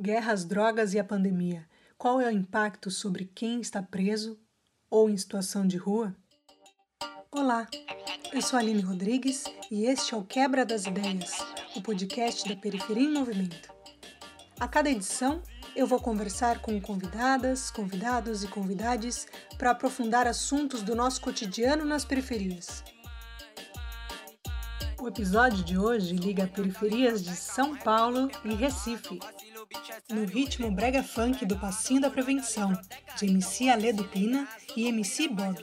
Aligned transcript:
Guerras, 0.00 0.44
drogas 0.44 0.94
e 0.94 0.98
a 1.00 1.02
pandemia. 1.02 1.66
Qual 1.96 2.20
é 2.20 2.28
o 2.28 2.30
impacto 2.30 2.88
sobre 2.88 3.24
quem 3.34 3.60
está 3.60 3.82
preso 3.82 4.38
ou 4.88 5.10
em 5.10 5.16
situação 5.16 5.66
de 5.66 5.76
rua? 5.76 6.14
Olá, 7.32 7.66
eu 8.32 8.40
sou 8.40 8.60
Aline 8.60 8.80
Rodrigues 8.80 9.42
e 9.72 9.86
este 9.86 10.14
é 10.14 10.16
o 10.16 10.22
Quebra 10.22 10.64
das 10.64 10.86
Ideias, 10.86 11.32
o 11.74 11.82
podcast 11.82 12.48
da 12.48 12.54
Periferia 12.54 13.08
em 13.08 13.12
Movimento. 13.12 13.74
A 14.60 14.68
cada 14.68 14.88
edição, 14.88 15.42
eu 15.74 15.84
vou 15.84 15.98
conversar 15.98 16.62
com 16.62 16.80
convidadas, 16.80 17.68
convidados 17.68 18.44
e 18.44 18.48
convidades 18.48 19.26
para 19.58 19.72
aprofundar 19.72 20.28
assuntos 20.28 20.80
do 20.80 20.94
nosso 20.94 21.20
cotidiano 21.20 21.84
nas 21.84 22.04
periferias. 22.04 22.84
O 25.00 25.08
episódio 25.08 25.64
de 25.64 25.76
hoje 25.76 26.14
liga 26.14 26.46
periferias 26.46 27.24
de 27.24 27.34
São 27.34 27.76
Paulo 27.76 28.30
e 28.44 28.54
Recife, 28.54 29.18
no 30.10 30.24
ritmo 30.24 30.70
brega 30.70 31.02
funk 31.02 31.44
do 31.44 31.58
Passinho 31.58 32.00
da 32.00 32.10
Prevenção, 32.10 32.72
de 33.16 33.26
MC 33.26 33.68
Alê 33.68 33.92
Dupina 33.92 34.48
e 34.76 34.86
MC 34.88 35.28
Bob. 35.28 35.60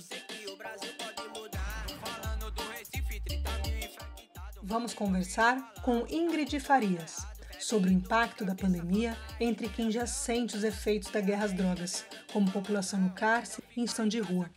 Vamos 4.62 4.93
conversar 4.93 5.73
com 5.81 6.05
Ingrid 6.09 6.59
Farias 6.59 7.26
sobre 7.59 7.89
o 7.89 7.93
impacto 7.93 8.45
da 8.45 8.53
pandemia 8.53 9.17
entre 9.39 9.67
quem 9.67 9.89
já 9.89 10.05
sente 10.05 10.55
os 10.55 10.63
efeitos 10.63 11.12
da 11.12 11.20
guerra 11.20 11.45
às 11.45 11.53
drogas, 11.53 12.05
como 12.31 12.51
população 12.51 12.99
no 12.99 13.09
cárcere 13.12 13.63
e 13.76 13.81
em 13.81 13.85
estão 13.85 14.07
de 14.07 14.20
rua. 14.20 14.49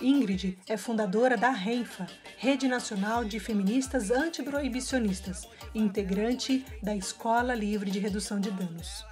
Ingrid 0.00 0.58
é 0.68 0.76
fundadora 0.76 1.36
da 1.36 1.50
RENFA, 1.50 2.06
Rede 2.36 2.66
Nacional 2.66 3.24
de 3.24 3.38
Feministas 3.38 4.10
Antiproibicionistas, 4.10 5.48
integrante 5.74 6.64
da 6.82 6.94
Escola 6.94 7.54
Livre 7.54 7.90
de 7.90 7.98
Redução 7.98 8.40
de 8.40 8.50
Danos. 8.50 9.04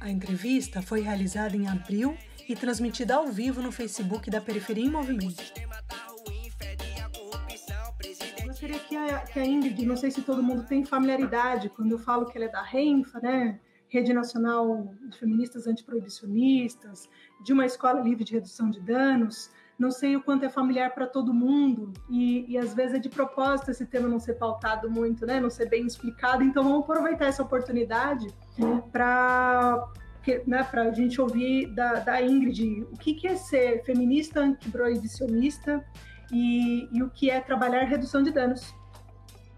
A 0.00 0.10
entrevista 0.10 0.82
foi 0.82 1.00
realizada 1.00 1.56
em 1.56 1.66
abril 1.66 2.16
e 2.48 2.54
transmitida 2.54 3.14
ao 3.14 3.28
vivo 3.28 3.62
no 3.62 3.72
Facebook 3.72 4.30
da 4.30 4.40
Periferia 4.40 4.84
em 4.84 4.90
Movimento. 4.90 5.42
Eu 8.38 8.46
gostaria 8.46 8.78
que 8.78 8.96
a, 8.96 9.20
que 9.20 9.38
a 9.38 9.46
Ingrid, 9.46 9.86
não 9.86 9.96
sei 9.96 10.10
se 10.10 10.20
todo 10.22 10.42
mundo 10.42 10.64
tem 10.64 10.84
familiaridade 10.84 11.70
quando 11.70 11.92
eu 11.92 11.98
falo 11.98 12.26
que 12.26 12.36
ela 12.36 12.46
é 12.46 12.50
da 12.50 12.62
RENFA, 12.62 13.18
né? 13.20 13.58
Rede 13.88 14.12
Nacional 14.12 14.92
de 15.08 15.16
Feministas 15.18 15.66
Antiproibicionistas, 15.66 17.08
de 17.44 17.52
uma 17.52 17.64
escola 17.64 18.00
livre 18.00 18.24
de 18.24 18.32
redução 18.32 18.68
de 18.68 18.80
danos 18.80 19.50
não 19.84 19.90
sei 19.90 20.16
o 20.16 20.22
quanto 20.22 20.44
é 20.44 20.48
familiar 20.48 20.94
para 20.94 21.06
todo 21.06 21.32
mundo 21.32 21.92
e, 22.08 22.50
e, 22.50 22.58
às 22.58 22.74
vezes 22.74 22.96
é 22.96 22.98
de 22.98 23.08
propósito 23.08 23.70
esse 23.70 23.84
tema 23.84 24.08
não 24.08 24.18
ser 24.18 24.34
pautado 24.34 24.90
muito, 24.90 25.26
né? 25.26 25.38
Não 25.38 25.50
ser 25.50 25.68
bem 25.68 25.86
explicado. 25.86 26.42
Então 26.42 26.64
vamos 26.64 26.80
aproveitar 26.80 27.26
essa 27.26 27.42
oportunidade 27.42 28.26
para 28.90 29.86
né, 30.46 30.62
para 30.64 30.84
a 30.84 30.90
gente 30.90 31.20
ouvir 31.20 31.66
da, 31.74 31.94
da 32.00 32.22
Ingrid 32.22 32.82
o 32.90 32.96
que, 32.96 33.12
que 33.12 33.28
é 33.28 33.36
ser 33.36 33.84
feminista 33.84 34.40
antiproibicionista 34.40 35.84
e, 36.32 36.88
e 36.90 37.02
o 37.02 37.10
que 37.10 37.28
é 37.28 37.40
trabalhar 37.40 37.84
redução 37.84 38.22
de 38.22 38.30
danos. 38.30 38.74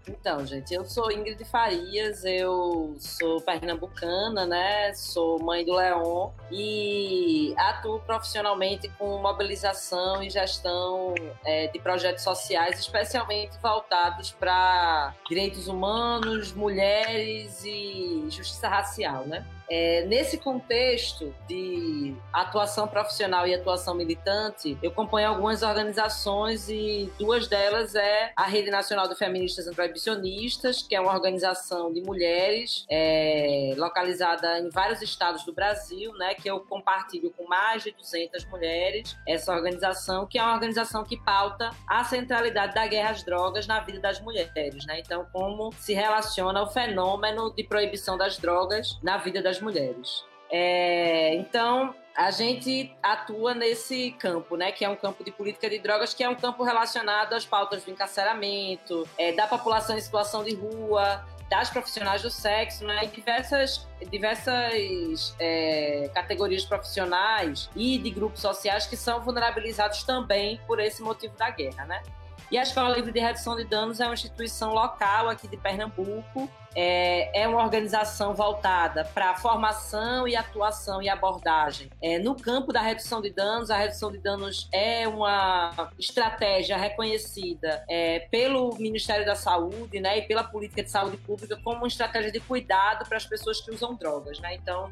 Então, 0.09 0.45
gente, 0.45 0.73
eu 0.73 0.85
sou 0.85 1.11
Ingrid 1.11 1.43
Farias, 1.43 2.23
eu 2.23 2.95
sou 2.97 3.41
pernambucana, 3.41 4.45
né? 4.45 4.93
Sou 4.93 5.41
mãe 5.43 5.65
do 5.65 5.73
Leon 5.73 6.31
e 6.49 7.53
atuo 7.57 7.99
profissionalmente 7.99 8.87
com 8.97 9.17
mobilização 9.17 10.23
e 10.23 10.29
gestão 10.29 11.13
é, 11.45 11.67
de 11.67 11.79
projetos 11.79 12.23
sociais, 12.23 12.79
especialmente 12.79 13.57
voltados 13.61 14.31
para 14.31 15.13
direitos 15.27 15.67
humanos, 15.67 16.53
mulheres 16.53 17.63
e 17.65 18.25
justiça 18.29 18.69
racial, 18.69 19.25
né? 19.27 19.45
É, 19.69 20.05
nesse 20.05 20.37
contexto 20.37 21.33
de 21.47 22.15
atuação 22.31 22.87
profissional 22.87 23.45
e 23.47 23.53
atuação 23.53 23.93
militante, 23.93 24.77
eu 24.81 24.91
acompanho 24.91 25.29
algumas 25.29 25.61
organizações 25.61 26.69
e 26.69 27.11
duas 27.19 27.47
delas 27.47 27.95
é 27.95 28.31
a 28.35 28.45
Rede 28.45 28.69
Nacional 28.69 29.07
de 29.07 29.15
Feministas 29.15 29.67
Antiproibicionistas, 29.67 30.81
que 30.81 30.95
é 30.95 31.01
uma 31.01 31.13
organização 31.13 31.91
de 31.91 32.01
mulheres 32.01 32.85
é, 32.89 33.73
localizada 33.77 34.59
em 34.59 34.69
vários 34.69 35.01
estados 35.01 35.43
do 35.43 35.53
Brasil, 35.53 36.13
né, 36.13 36.33
que 36.33 36.49
eu 36.49 36.59
compartilho 36.61 37.31
com 37.31 37.47
mais 37.47 37.83
de 37.83 37.91
200 37.91 38.45
mulheres. 38.45 39.17
Essa 39.27 39.53
organização, 39.53 40.25
que 40.25 40.37
é 40.37 40.43
uma 40.43 40.53
organização 40.53 41.03
que 41.03 41.17
pauta 41.17 41.71
a 41.87 42.03
centralidade 42.03 42.73
da 42.73 42.87
guerra 42.87 43.11
às 43.11 43.23
drogas 43.23 43.67
na 43.67 43.79
vida 43.79 43.99
das 43.99 44.19
mulheres, 44.21 44.85
né? 44.85 44.99
Então, 44.99 45.25
como 45.31 45.71
se 45.73 45.93
relaciona 45.93 46.61
o 46.61 46.67
fenômeno 46.67 47.53
de 47.53 47.63
proibição 47.63 48.17
das 48.17 48.37
drogas 48.37 48.97
na 49.01 49.17
vida 49.17 49.41
das 49.41 49.56
das 49.57 49.61
mulheres. 49.61 50.23
É, 50.49 51.35
então, 51.35 51.93
a 52.15 52.31
gente 52.31 52.95
atua 53.03 53.53
nesse 53.53 54.11
campo, 54.11 54.55
né, 54.55 54.71
que 54.71 54.85
é 54.85 54.89
um 54.89 54.95
campo 54.95 55.23
de 55.23 55.31
política 55.31 55.69
de 55.69 55.79
drogas, 55.79 56.13
que 56.13 56.23
é 56.23 56.29
um 56.29 56.35
campo 56.35 56.63
relacionado 56.63 57.33
às 57.33 57.45
pautas 57.45 57.83
do 57.83 57.91
encarceramento, 57.91 59.07
é, 59.17 59.33
da 59.33 59.45
população 59.45 59.97
em 59.97 60.01
situação 60.01 60.43
de 60.43 60.55
rua, 60.55 61.25
das 61.49 61.69
profissionais 61.69 62.21
do 62.21 62.29
sexo, 62.29 62.85
né, 62.85 63.05
diversas, 63.05 63.87
diversas 64.09 65.35
é, 65.39 66.09
categorias 66.13 66.65
profissionais 66.65 67.69
e 67.75 67.97
de 67.97 68.09
grupos 68.09 68.41
sociais 68.41 68.85
que 68.85 68.97
são 68.97 69.21
vulnerabilizados 69.21 70.03
também 70.03 70.59
por 70.67 70.79
esse 70.79 71.01
motivo 71.01 71.35
da 71.37 71.49
guerra, 71.49 71.85
né. 71.85 72.01
E 72.49 72.57
a 72.57 72.63
Escola 72.63 72.95
Livre 72.95 73.11
de 73.11 73.19
Redução 73.19 73.57
de 73.57 73.65
Danos 73.65 73.99
é 73.99 74.05
uma 74.05 74.13
instituição 74.13 74.73
local 74.73 75.27
aqui 75.27 75.49
de 75.49 75.57
Pernambuco, 75.57 76.49
é, 76.73 77.41
é 77.41 77.45
uma 77.45 77.61
organização 77.61 78.33
voltada 78.33 79.03
para 79.03 79.35
formação 79.35 80.25
e 80.25 80.33
atuação 80.33 81.01
e 81.01 81.09
abordagem. 81.09 81.89
É, 82.01 82.17
no 82.19 82.35
campo 82.35 82.71
da 82.71 82.79
redução 82.79 83.19
de 83.19 83.31
danos, 83.31 83.69
a 83.69 83.77
redução 83.77 84.09
de 84.13 84.19
danos 84.19 84.69
é 84.71 85.05
uma 85.09 85.91
estratégia 85.99 86.77
reconhecida 86.77 87.83
é, 87.89 88.19
pelo 88.31 88.73
Ministério 88.75 89.25
da 89.25 89.35
Saúde 89.35 89.99
né, 89.99 90.19
e 90.19 90.21
pela 90.21 90.43
política 90.43 90.81
de 90.81 90.89
saúde 90.89 91.17
pública 91.17 91.59
como 91.61 91.79
uma 91.79 91.87
estratégia 91.87 92.31
de 92.31 92.39
cuidado 92.39 93.05
para 93.05 93.17
as 93.17 93.25
pessoas 93.25 93.59
que 93.59 93.71
usam 93.71 93.93
drogas. 93.93 94.39
Né? 94.39 94.55
Então, 94.55 94.89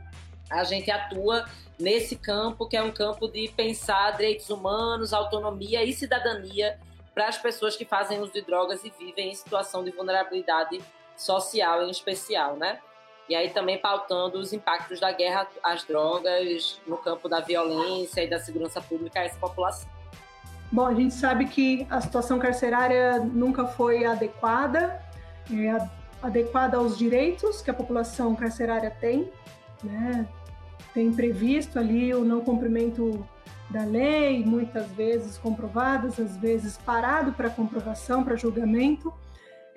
a 0.49 0.65
gente 0.65 0.91
atua 0.91 1.45
nesse 1.79 2.17
campo 2.17 2.67
que 2.67 2.75
é 2.75 2.83
um 2.83 2.91
campo 2.91 3.29
de 3.29 3.47
pensar 3.55 4.11
direitos 4.11 4.49
humanos, 4.49 5.13
autonomia 5.13 5.85
e 5.85 5.93
cidadania 5.93 6.77
para 7.15 7.29
as 7.29 7.37
pessoas 7.37 7.77
que 7.77 7.85
fazem 7.85 8.19
uso 8.19 8.33
de 8.33 8.41
drogas 8.41 8.83
e 8.83 8.93
vivem 8.99 9.31
em 9.31 9.33
situação 9.33 9.85
de 9.85 9.91
vulnerabilidade 9.91 10.81
social 11.15 11.81
em 11.81 11.89
especial, 11.89 12.57
né? 12.57 12.79
E 13.29 13.33
aí 13.33 13.49
também 13.49 13.79
pautando 13.79 14.37
os 14.37 14.51
impactos 14.51 14.99
da 14.99 15.11
guerra 15.13 15.47
às 15.63 15.83
drogas 15.85 16.79
no 16.85 16.97
campo 16.97 17.29
da 17.29 17.39
violência 17.39 18.21
e 18.21 18.29
da 18.29 18.37
segurança 18.37 18.81
pública 18.81 19.21
a 19.21 19.23
essa 19.23 19.39
população. 19.39 19.89
Bom, 20.71 20.85
a 20.85 20.93
gente 20.93 21.13
sabe 21.13 21.45
que 21.47 21.87
a 21.89 22.01
situação 22.01 22.37
carcerária 22.37 23.17
nunca 23.19 23.65
foi 23.65 24.05
adequada, 24.05 25.01
é, 25.49 25.87
adequada 26.21 26.77
aos 26.77 26.97
direitos 26.97 27.61
que 27.61 27.71
a 27.71 27.73
população 27.73 28.35
carcerária 28.35 28.91
tem, 28.91 29.31
né? 29.81 30.27
Tem 30.93 31.11
previsto 31.13 31.79
ali 31.79 32.13
o 32.13 32.25
não 32.25 32.41
cumprimento 32.41 33.25
da 33.69 33.83
lei, 33.83 34.43
muitas 34.43 34.91
vezes 34.91 35.37
comprovadas, 35.37 36.19
às 36.19 36.37
vezes 36.37 36.77
parado 36.77 37.33
para 37.33 37.49
comprovação, 37.49 38.23
para 38.23 38.35
julgamento. 38.35 39.13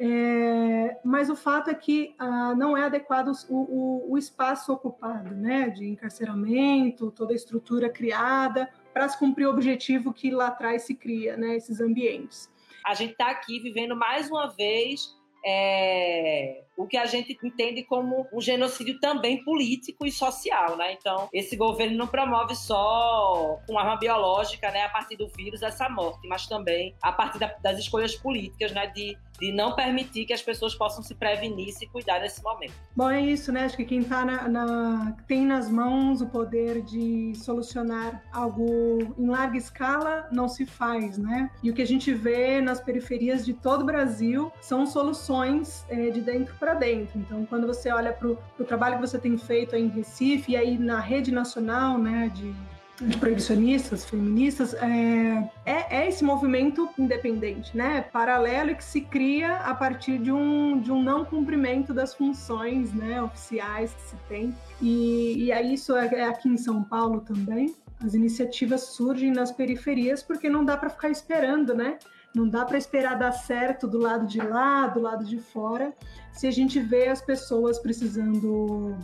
É, 0.00 0.97
mas 1.04 1.28
o 1.28 1.34
fato 1.34 1.71
é 1.71 1.75
que 1.75 2.15
ah, 2.19 2.54
não 2.54 2.76
é 2.76 2.84
adequado 2.84 3.32
o, 3.49 3.56
o, 3.56 4.12
o, 4.12 4.19
espaço 4.19 4.72
ocupado, 4.72 5.34
né, 5.34 5.71
de 5.71 5.88
encarceramento, 5.88 7.10
toda 7.10 7.32
a 7.32 7.37
estrutura 7.37 7.91
criada 7.91 8.71
para 8.94 9.09
se 9.09 9.19
cumprir 9.19 9.47
o 9.47 9.50
objetivo 9.50 10.12
que 10.12 10.31
lá 10.31 10.49
atrás 10.49 10.82
se 10.82 10.94
cria, 10.94 11.37
né, 11.37 11.56
esses 11.56 11.81
ambientes. 11.81 12.49
A 12.87 12.94
gente 12.94 13.12
está 13.12 13.28
aqui 13.28 13.59
vivendo 13.59 13.97
mais 13.97 14.31
uma 14.31 14.47
vez 14.55 15.16
é, 15.44 16.62
o 16.78 16.86
que 16.86 16.96
a 16.96 17.06
gente 17.06 17.36
entende 17.42 17.82
como 17.82 18.28
um 18.32 18.40
genocídio 18.40 19.00
também 19.00 19.42
político 19.42 20.06
e 20.06 20.12
social, 20.12 20.76
né? 20.76 20.92
Então, 20.92 21.28
esse 21.32 21.56
governo 21.56 21.96
não 21.96 22.06
promove 22.06 22.54
só 22.54 23.58
com 23.66 23.76
arma 23.76 23.96
biológica, 23.96 24.70
né, 24.70 24.84
a 24.84 24.88
partir 24.88 25.16
do 25.16 25.28
vírus 25.28 25.60
essa 25.62 25.88
morte, 25.88 26.26
mas 26.28 26.46
também 26.46 26.94
a 27.02 27.10
partir 27.10 27.40
da, 27.40 27.52
das 27.60 27.78
escolhas 27.78 28.14
políticas, 28.14 28.70
né, 28.72 28.86
de 28.86 29.19
de 29.38 29.52
não 29.52 29.75
permitir 29.75 30.26
que 30.26 30.32
as 30.32 30.42
pessoas 30.42 30.75
possam 30.75 31.02
se 31.02 31.14
prevenir 31.14 31.69
e 31.69 31.72
se 31.72 31.86
cuidar 31.86 32.20
nesse 32.20 32.42
momento. 32.42 32.75
Bom, 32.94 33.08
é 33.08 33.20
isso, 33.20 33.52
né? 33.52 33.64
Acho 33.64 33.76
que 33.76 33.84
quem 33.84 34.02
tá 34.02 34.24
na, 34.24 34.48
na, 34.48 35.16
tem 35.26 35.46
nas 35.46 35.70
mãos 35.70 36.20
o 36.20 36.26
poder 36.26 36.82
de 36.82 37.32
solucionar 37.36 38.22
algo 38.32 39.14
em 39.16 39.28
larga 39.28 39.56
escala 39.56 40.28
não 40.32 40.48
se 40.48 40.66
faz, 40.66 41.16
né? 41.16 41.50
E 41.62 41.70
o 41.70 41.74
que 41.74 41.82
a 41.82 41.86
gente 41.86 42.12
vê 42.12 42.60
nas 42.60 42.81
periferias 42.81 43.44
de 43.44 43.54
todo 43.54 43.82
o 43.82 43.86
Brasil 43.86 44.52
são 44.60 44.86
soluções 44.86 45.84
é, 45.88 46.10
de 46.10 46.20
dentro 46.20 46.54
para 46.56 46.68
dentro. 46.75 47.19
Então, 47.19 47.44
quando 47.47 47.67
você 47.67 47.91
olha 47.91 48.12
para 48.12 48.29
o 48.29 48.65
trabalho 48.67 48.97
que 48.97 49.06
você 49.06 49.19
tem 49.19 49.37
feito 49.37 49.76
em 49.76 49.88
Recife 49.88 50.53
e 50.53 50.56
aí 50.56 50.79
na 50.79 51.00
rede 51.00 51.32
nacional, 51.32 51.99
né, 51.99 52.31
de 52.35 52.55
de 53.00 53.17
proibicionistas, 53.17 54.05
feministas, 54.05 54.75
é, 54.75 55.50
é, 55.65 56.00
é, 56.00 56.09
esse 56.09 56.25
movimento 56.25 56.88
independente, 56.99 57.76
né, 57.76 58.03
paralelo 58.12 58.75
que 58.75 58.82
se 58.82 59.03
cria 59.03 59.56
a 59.59 59.75
partir 59.75 60.19
de 60.19 60.32
um, 60.32 60.81
de 60.81 60.91
um 60.91 61.00
não 61.00 61.25
cumprimento 61.25 61.94
das 61.94 62.15
funções, 62.15 62.93
né, 62.93 63.23
oficiais 63.23 63.94
que 63.94 64.03
se 64.03 64.17
tem. 64.29 64.55
E, 64.82 65.44
e 65.44 65.53
aí 65.53 65.75
isso 65.75 65.94
é, 65.94 66.06
é 66.06 66.25
aqui 66.25 66.49
em 66.49 66.56
São 66.56 66.82
Paulo 66.82 67.20
também. 67.20 67.75
As 68.05 68.15
iniciativas 68.15 68.82
surgem 68.82 69.31
nas 69.31 69.53
periferias 69.53 70.23
porque 70.23 70.49
não 70.49 70.65
dá 70.65 70.76
para 70.76 70.91
ficar 70.91 71.11
esperando, 71.11 71.75
né? 71.75 71.99
Não 72.34 72.48
dá 72.48 72.64
para 72.64 72.78
esperar 72.78 73.19
dar 73.19 73.32
certo 73.32 73.86
do 73.86 73.98
lado 73.98 74.26
de 74.26 74.40
lá, 74.40 74.86
do 74.86 75.00
lado 75.00 75.25
de 75.25 75.38
fora, 75.38 75.92
se 76.32 76.46
a 76.46 76.50
gente 76.50 76.78
vê 76.78 77.08
as 77.08 77.20
pessoas 77.20 77.78
precisando 77.78 78.96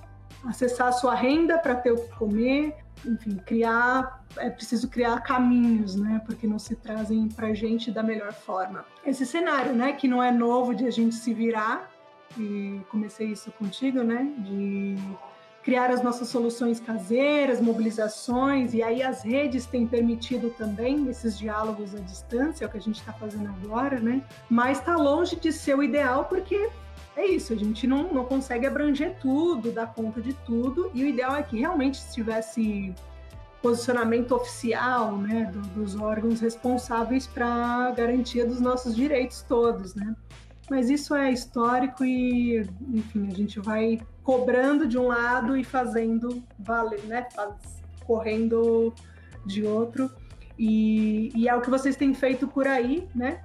acessar 0.44 0.88
a 0.88 0.92
sua 0.92 1.14
renda 1.14 1.58
para 1.58 1.74
ter 1.74 1.92
o 1.92 1.96
que 1.96 2.14
comer, 2.16 2.76
enfim, 3.04 3.36
criar, 3.36 4.24
é 4.36 4.50
preciso 4.50 4.88
criar 4.88 5.20
caminhos, 5.20 5.96
né, 5.96 6.20
porque 6.24 6.46
não 6.46 6.58
se 6.58 6.76
trazem 6.76 7.28
para 7.28 7.48
a 7.48 7.54
gente 7.54 7.90
da 7.90 8.02
melhor 8.02 8.32
forma. 8.32 8.84
Esse 9.04 9.24
cenário, 9.26 9.72
né, 9.72 9.92
que 9.92 10.06
não 10.06 10.22
é 10.22 10.30
novo 10.30 10.74
de 10.74 10.86
a 10.86 10.90
gente 10.90 11.14
se 11.14 11.32
virar, 11.32 11.90
e 12.38 12.80
comecei 12.90 13.28
isso 13.28 13.50
contigo, 13.52 14.02
né, 14.02 14.32
de 14.38 14.96
criar 15.64 15.90
as 15.90 16.02
nossas 16.02 16.28
soluções 16.28 16.78
caseiras, 16.78 17.60
mobilizações, 17.60 18.74
e 18.74 18.82
aí 18.82 19.02
as 19.02 19.22
redes 19.22 19.64
têm 19.64 19.86
permitido 19.86 20.50
também 20.50 21.08
esses 21.08 21.38
diálogos 21.38 21.94
à 21.94 22.00
distância, 22.00 22.64
é 22.64 22.68
o 22.68 22.70
que 22.70 22.76
a 22.76 22.80
gente 22.80 23.00
está 23.00 23.14
fazendo 23.14 23.48
agora, 23.48 23.98
né, 23.98 24.22
mas 24.48 24.78
está 24.78 24.94
longe 24.94 25.36
de 25.36 25.50
ser 25.50 25.74
o 25.74 25.82
ideal 25.82 26.26
porque 26.26 26.68
é 27.16 27.26
isso, 27.26 27.52
a 27.52 27.56
gente 27.56 27.86
não, 27.86 28.12
não 28.12 28.24
consegue 28.24 28.66
abranger 28.66 29.16
tudo, 29.20 29.72
dar 29.72 29.86
conta 29.94 30.20
de 30.20 30.34
tudo, 30.34 30.90
e 30.92 31.02
o 31.02 31.06
ideal 31.06 31.34
é 31.34 31.42
que 31.42 31.58
realmente 31.58 31.96
se 31.96 32.12
tivesse 32.12 32.94
posicionamento 33.62 34.32
oficial 34.32 35.16
né, 35.16 35.50
do, 35.50 35.60
dos 35.68 35.96
órgãos 35.96 36.40
responsáveis 36.40 37.26
para 37.26 37.46
a 37.46 37.90
garantia 37.92 38.44
dos 38.44 38.60
nossos 38.60 38.94
direitos 38.94 39.40
todos, 39.40 39.94
né? 39.94 40.14
Mas 40.68 40.90
isso 40.90 41.14
é 41.14 41.32
histórico 41.32 42.04
e, 42.04 42.60
enfim, 42.92 43.26
a 43.26 43.34
gente 43.34 43.60
vai 43.60 44.00
cobrando 44.24 44.88
de 44.88 44.98
um 44.98 45.06
lado 45.06 45.56
e 45.56 45.62
fazendo 45.62 46.42
valer, 46.58 47.04
né? 47.04 47.28
Correndo 48.04 48.92
de 49.46 49.64
outro. 49.64 50.10
E, 50.58 51.30
e, 51.34 51.48
é 51.48 51.54
o 51.54 51.60
que 51.60 51.70
vocês 51.70 51.94
têm 51.94 52.14
feito 52.14 52.48
por 52.48 52.66
aí, 52.66 53.08
né? 53.14 53.40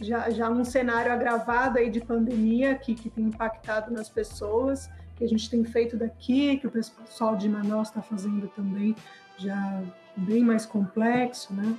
já, 0.00 0.30
já 0.30 0.48
um 0.48 0.64
cenário 0.64 1.12
agravado 1.12 1.78
aí 1.78 1.90
de 1.90 2.00
pandemia 2.00 2.74
que, 2.74 2.94
que 2.94 3.08
tem 3.08 3.24
impactado 3.24 3.92
nas 3.92 4.08
pessoas, 4.08 4.90
que 5.16 5.24
a 5.24 5.28
gente 5.28 5.48
tem 5.48 5.64
feito 5.64 5.96
daqui, 5.96 6.56
que 6.58 6.66
o 6.66 6.70
pessoal 6.70 7.36
de 7.36 7.48
Manaus 7.48 7.88
está 7.88 8.02
fazendo 8.02 8.48
também, 8.48 8.96
já 9.38 9.82
bem 10.16 10.42
mais 10.42 10.66
complexo, 10.66 11.52
né? 11.54 11.76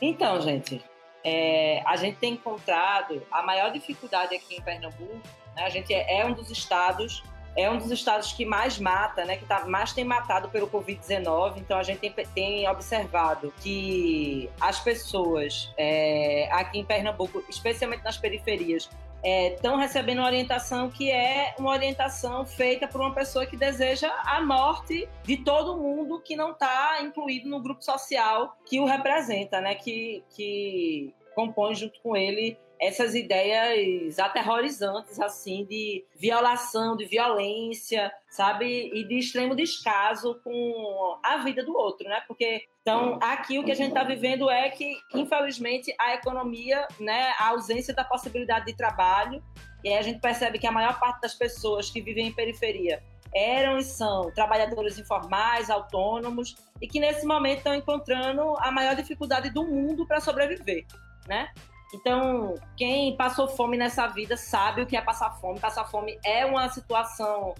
Então, 0.00 0.40
gente, 0.40 0.82
é, 1.24 1.82
a 1.84 1.96
gente 1.96 2.18
tem 2.18 2.34
encontrado 2.34 3.22
a 3.30 3.42
maior 3.42 3.70
dificuldade 3.72 4.34
aqui 4.34 4.56
em 4.56 4.62
Pernambuco, 4.62 5.20
né? 5.58 5.66
a 5.66 5.68
gente 5.68 5.92
é, 5.92 6.20
é 6.20 6.26
um 6.26 6.32
dos 6.32 6.50
estados 6.50 7.22
é 7.56 7.68
um 7.68 7.76
dos 7.76 7.90
estados 7.90 8.32
que 8.32 8.44
mais 8.44 8.78
mata, 8.78 9.24
né, 9.24 9.36
que 9.36 9.44
tá, 9.44 9.66
mais 9.66 9.92
tem 9.92 10.04
matado 10.04 10.48
pelo 10.48 10.68
Covid-19. 10.68 11.54
Então 11.56 11.76
a 11.76 11.82
gente 11.82 11.98
tem, 11.98 12.12
tem, 12.32 12.68
observado 12.68 13.52
que 13.60 14.48
as 14.60 14.78
pessoas 14.78 15.72
é, 15.76 16.48
aqui 16.52 16.78
em 16.78 16.84
Pernambuco, 16.84 17.42
especialmente 17.48 18.04
nas 18.04 18.16
periferias, 18.16 18.88
estão 19.24 19.76
é, 19.76 19.82
recebendo 19.82 20.18
uma 20.18 20.26
orientação 20.26 20.88
que 20.88 21.10
é 21.10 21.56
uma 21.58 21.70
orientação 21.70 22.46
feita 22.46 22.86
por 22.86 23.00
uma 23.00 23.12
pessoa 23.12 23.44
que 23.44 23.56
deseja 23.56 24.08
a 24.24 24.40
morte 24.40 25.08
de 25.24 25.38
todo 25.38 25.76
mundo 25.76 26.20
que 26.20 26.36
não 26.36 26.52
está 26.52 27.02
incluído 27.02 27.48
no 27.48 27.60
grupo 27.60 27.84
social 27.84 28.56
que 28.64 28.78
o 28.78 28.84
representa, 28.84 29.60
né, 29.60 29.74
que, 29.74 30.22
que 30.30 31.12
compõe 31.34 31.74
junto 31.74 32.00
com 32.00 32.16
ele 32.16 32.56
essas 32.80 33.14
ideias 33.14 34.18
aterrorizantes, 34.18 35.20
assim, 35.20 35.64
de 35.64 36.04
violação, 36.16 36.96
de 36.96 37.04
violência, 37.04 38.12
sabe? 38.30 38.90
E 38.94 39.04
de 39.04 39.18
extremo 39.18 39.54
descaso 39.54 40.40
com 40.44 41.18
a 41.22 41.38
vida 41.38 41.64
do 41.64 41.76
outro, 41.76 42.08
né? 42.08 42.22
Porque, 42.26 42.62
então, 42.82 43.18
aqui 43.20 43.58
o 43.58 43.64
que 43.64 43.72
a 43.72 43.74
gente 43.74 43.88
está 43.88 44.04
vivendo 44.04 44.48
é 44.48 44.68
que, 44.70 44.96
infelizmente, 45.14 45.94
a 45.98 46.14
economia, 46.14 46.86
né, 47.00 47.32
a 47.38 47.48
ausência 47.48 47.94
da 47.94 48.04
possibilidade 48.04 48.66
de 48.66 48.76
trabalho, 48.76 49.42
e 49.84 49.88
aí 49.88 49.98
a 49.98 50.02
gente 50.02 50.20
percebe 50.20 50.58
que 50.58 50.66
a 50.66 50.72
maior 50.72 50.98
parte 50.98 51.20
das 51.20 51.34
pessoas 51.34 51.90
que 51.90 52.00
vivem 52.00 52.26
em 52.28 52.32
periferia 52.32 53.02
eram 53.34 53.78
e 53.78 53.82
são 53.82 54.30
trabalhadores 54.32 54.98
informais, 54.98 55.70
autônomos, 55.70 56.56
e 56.80 56.88
que 56.88 56.98
nesse 56.98 57.26
momento 57.26 57.58
estão 57.58 57.74
encontrando 57.74 58.56
a 58.58 58.70
maior 58.70 58.94
dificuldade 58.96 59.50
do 59.50 59.64
mundo 59.64 60.06
para 60.06 60.20
sobreviver, 60.20 60.86
né? 61.26 61.50
Então, 61.92 62.54
quem 62.76 63.16
passou 63.16 63.48
fome 63.48 63.76
nessa 63.76 64.06
vida 64.08 64.36
sabe 64.36 64.82
o 64.82 64.86
que 64.86 64.96
é 64.96 65.00
passar 65.00 65.30
fome. 65.40 65.58
Passar 65.58 65.84
fome 65.86 66.18
é 66.22 66.44
uma 66.44 66.68
situação 66.68 67.54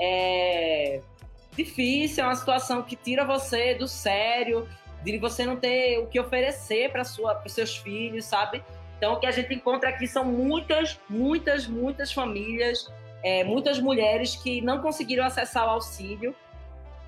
é, 0.00 1.00
difícil, 1.52 2.24
é 2.24 2.26
uma 2.26 2.34
situação 2.34 2.82
que 2.82 2.96
tira 2.96 3.24
você 3.24 3.74
do 3.74 3.86
sério, 3.86 4.66
de 5.02 5.18
você 5.18 5.44
não 5.44 5.56
ter 5.56 5.98
o 5.98 6.06
que 6.06 6.18
oferecer 6.18 6.90
para 6.90 7.02
os 7.02 7.52
seus 7.52 7.76
filhos, 7.76 8.24
sabe? 8.24 8.64
Então, 8.96 9.14
o 9.14 9.20
que 9.20 9.26
a 9.26 9.30
gente 9.30 9.52
encontra 9.52 9.90
aqui 9.90 10.06
são 10.06 10.24
muitas, 10.24 10.98
muitas, 11.08 11.66
muitas 11.66 12.10
famílias, 12.10 12.90
é, 13.22 13.44
muitas 13.44 13.78
mulheres 13.78 14.34
que 14.34 14.62
não 14.62 14.80
conseguiram 14.80 15.24
acessar 15.26 15.66
o 15.66 15.70
auxílio. 15.70 16.34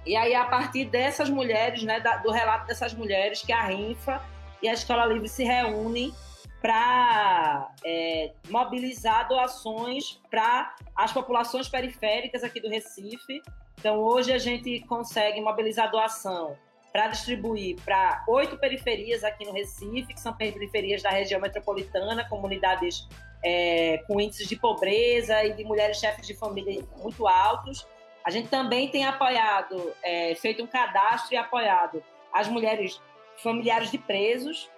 E 0.04 0.14
aí, 0.14 0.34
a 0.34 0.44
partir 0.44 0.84
dessas 0.84 1.30
mulheres, 1.30 1.82
né, 1.82 2.02
do 2.22 2.30
relato 2.30 2.66
dessas 2.66 2.92
mulheres, 2.92 3.42
que 3.42 3.52
a 3.52 3.62
RINFA 3.64 4.22
e 4.62 4.68
a 4.68 4.74
Escola 4.74 5.06
Livre 5.06 5.28
se 5.28 5.42
reúnem 5.42 6.12
para 6.60 7.70
é, 7.84 8.32
mobilizar 8.48 9.28
doações 9.28 10.20
para 10.30 10.74
as 10.94 11.12
populações 11.12 11.68
periféricas 11.68 12.42
aqui 12.42 12.60
do 12.60 12.68
Recife. 12.68 13.42
Então, 13.78 13.98
hoje 13.98 14.32
a 14.32 14.38
gente 14.38 14.80
consegue 14.86 15.40
mobilizar 15.40 15.90
doação 15.90 16.56
para 16.92 17.08
distribuir 17.08 17.76
para 17.84 18.24
oito 18.26 18.56
periferias 18.56 19.22
aqui 19.22 19.44
no 19.44 19.52
Recife, 19.52 20.14
que 20.14 20.20
são 20.20 20.32
periferias 20.32 21.02
da 21.02 21.10
região 21.10 21.38
metropolitana, 21.40 22.26
comunidades 22.26 23.06
é, 23.44 23.98
com 24.06 24.18
índices 24.20 24.48
de 24.48 24.56
pobreza 24.56 25.44
e 25.44 25.52
de 25.52 25.62
mulheres 25.62 25.98
chefes 25.98 26.26
de 26.26 26.34
família 26.34 26.82
muito 27.02 27.26
altos. 27.26 27.86
A 28.24 28.30
gente 28.30 28.48
também 28.48 28.88
tem 28.88 29.04
apoiado, 29.04 29.92
é, 30.02 30.34
feito 30.36 30.62
um 30.62 30.66
cadastro 30.66 31.34
e 31.34 31.36
apoiado 31.36 32.02
as 32.32 32.48
mulheres 32.48 33.00
familiares 33.42 33.90
de 33.90 33.98
presos, 33.98 34.70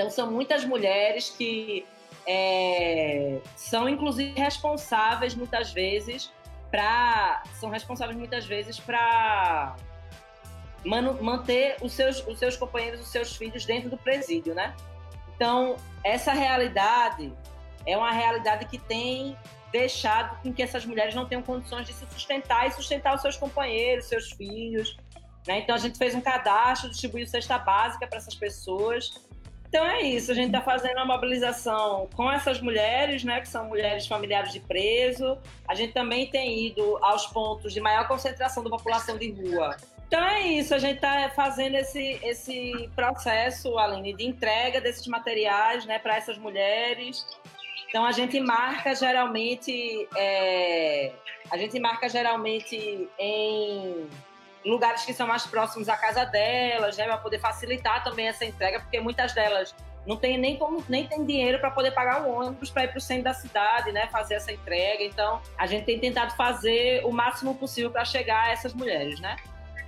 então, 0.00 0.08
são 0.08 0.30
muitas 0.30 0.64
mulheres 0.64 1.28
que 1.28 1.84
é, 2.26 3.38
são, 3.54 3.86
inclusive, 3.86 4.32
responsáveis 4.40 5.34
muitas 5.34 5.72
vezes 5.72 6.32
para. 6.70 7.42
São 7.60 7.68
responsáveis 7.68 8.16
muitas 8.16 8.46
vezes 8.46 8.80
para 8.80 9.76
manter 11.20 11.76
os 11.82 11.92
seus, 11.92 12.26
os 12.26 12.38
seus 12.38 12.56
companheiros, 12.56 13.02
os 13.02 13.08
seus 13.08 13.36
filhos 13.36 13.66
dentro 13.66 13.90
do 13.90 13.98
presídio, 13.98 14.54
né? 14.54 14.74
Então, 15.36 15.76
essa 16.02 16.32
realidade 16.32 17.30
é 17.84 17.94
uma 17.94 18.10
realidade 18.10 18.64
que 18.64 18.78
tem 18.78 19.36
deixado 19.70 20.40
com 20.42 20.50
que 20.50 20.62
essas 20.62 20.86
mulheres 20.86 21.14
não 21.14 21.26
tenham 21.26 21.42
condições 21.42 21.86
de 21.86 21.92
se 21.92 22.06
sustentar 22.06 22.66
e 22.66 22.70
sustentar 22.70 23.14
os 23.14 23.20
seus 23.20 23.36
companheiros, 23.36 24.06
seus 24.06 24.32
filhos. 24.32 24.96
Né? 25.46 25.58
Então, 25.58 25.74
a 25.74 25.78
gente 25.78 25.98
fez 25.98 26.14
um 26.14 26.22
cadastro, 26.22 26.88
distribuiu 26.88 27.26
cesta 27.26 27.58
básica 27.58 28.06
para 28.06 28.16
essas 28.16 28.34
pessoas 28.34 29.28
então 29.70 29.86
é 29.86 30.02
isso, 30.02 30.32
a 30.32 30.34
gente 30.34 30.48
está 30.48 30.60
fazendo 30.60 30.96
uma 30.96 31.04
mobilização 31.04 32.08
com 32.16 32.28
essas 32.28 32.60
mulheres, 32.60 33.22
né, 33.22 33.40
que 33.40 33.48
são 33.48 33.66
mulheres 33.66 34.04
familiares 34.04 34.52
de 34.52 34.58
preso. 34.58 35.38
A 35.68 35.76
gente 35.76 35.92
também 35.92 36.28
tem 36.28 36.66
ido 36.66 36.98
aos 37.00 37.28
pontos 37.28 37.72
de 37.72 37.80
maior 37.80 38.08
concentração 38.08 38.64
da 38.64 38.70
população 38.70 39.16
de 39.16 39.30
rua. 39.30 39.76
Então 40.08 40.24
é 40.24 40.40
isso, 40.40 40.74
a 40.74 40.78
gente 40.78 40.96
está 40.96 41.30
fazendo 41.36 41.76
esse, 41.76 42.18
esse 42.24 42.90
processo, 42.96 43.78
Aline, 43.78 44.12
de 44.12 44.26
entrega 44.26 44.80
desses 44.80 45.06
materiais 45.06 45.86
né, 45.86 46.00
para 46.00 46.16
essas 46.16 46.36
mulheres. 46.36 47.24
Então 47.88 48.04
a 48.04 48.10
gente 48.10 48.40
marca 48.40 48.92
geralmente, 48.92 50.08
é, 50.16 51.12
a 51.48 51.56
gente 51.56 51.78
marca 51.78 52.08
geralmente 52.08 53.08
em 53.16 54.08
lugares 54.64 55.04
que 55.04 55.14
são 55.14 55.26
mais 55.26 55.46
próximos 55.46 55.88
à 55.88 55.96
casa 55.96 56.24
delas, 56.24 56.96
né, 56.96 57.04
para 57.04 57.18
poder 57.18 57.38
facilitar 57.38 58.04
também 58.04 58.28
essa 58.28 58.44
entrega, 58.44 58.80
porque 58.80 59.00
muitas 59.00 59.32
delas 59.32 59.74
não 60.06 60.16
tem 60.16 60.38
nem 60.38 60.56
como 60.56 60.82
nem 60.88 61.06
tem 61.06 61.24
dinheiro 61.24 61.58
para 61.58 61.70
poder 61.70 61.92
pagar 61.92 62.22
um 62.22 62.30
ônibus 62.30 62.70
para 62.70 62.84
ir 62.84 62.88
para 62.88 62.98
o 62.98 63.00
centro 63.00 63.24
da 63.24 63.34
cidade, 63.34 63.92
né, 63.92 64.06
fazer 64.08 64.34
essa 64.34 64.52
entrega. 64.52 65.02
Então, 65.04 65.40
a 65.58 65.66
gente 65.66 65.84
tem 65.84 65.98
tentado 65.98 66.34
fazer 66.36 67.04
o 67.04 67.12
máximo 67.12 67.54
possível 67.54 67.90
para 67.90 68.04
chegar 68.04 68.44
a 68.44 68.50
essas 68.50 68.72
mulheres, 68.74 69.20
né? 69.20 69.36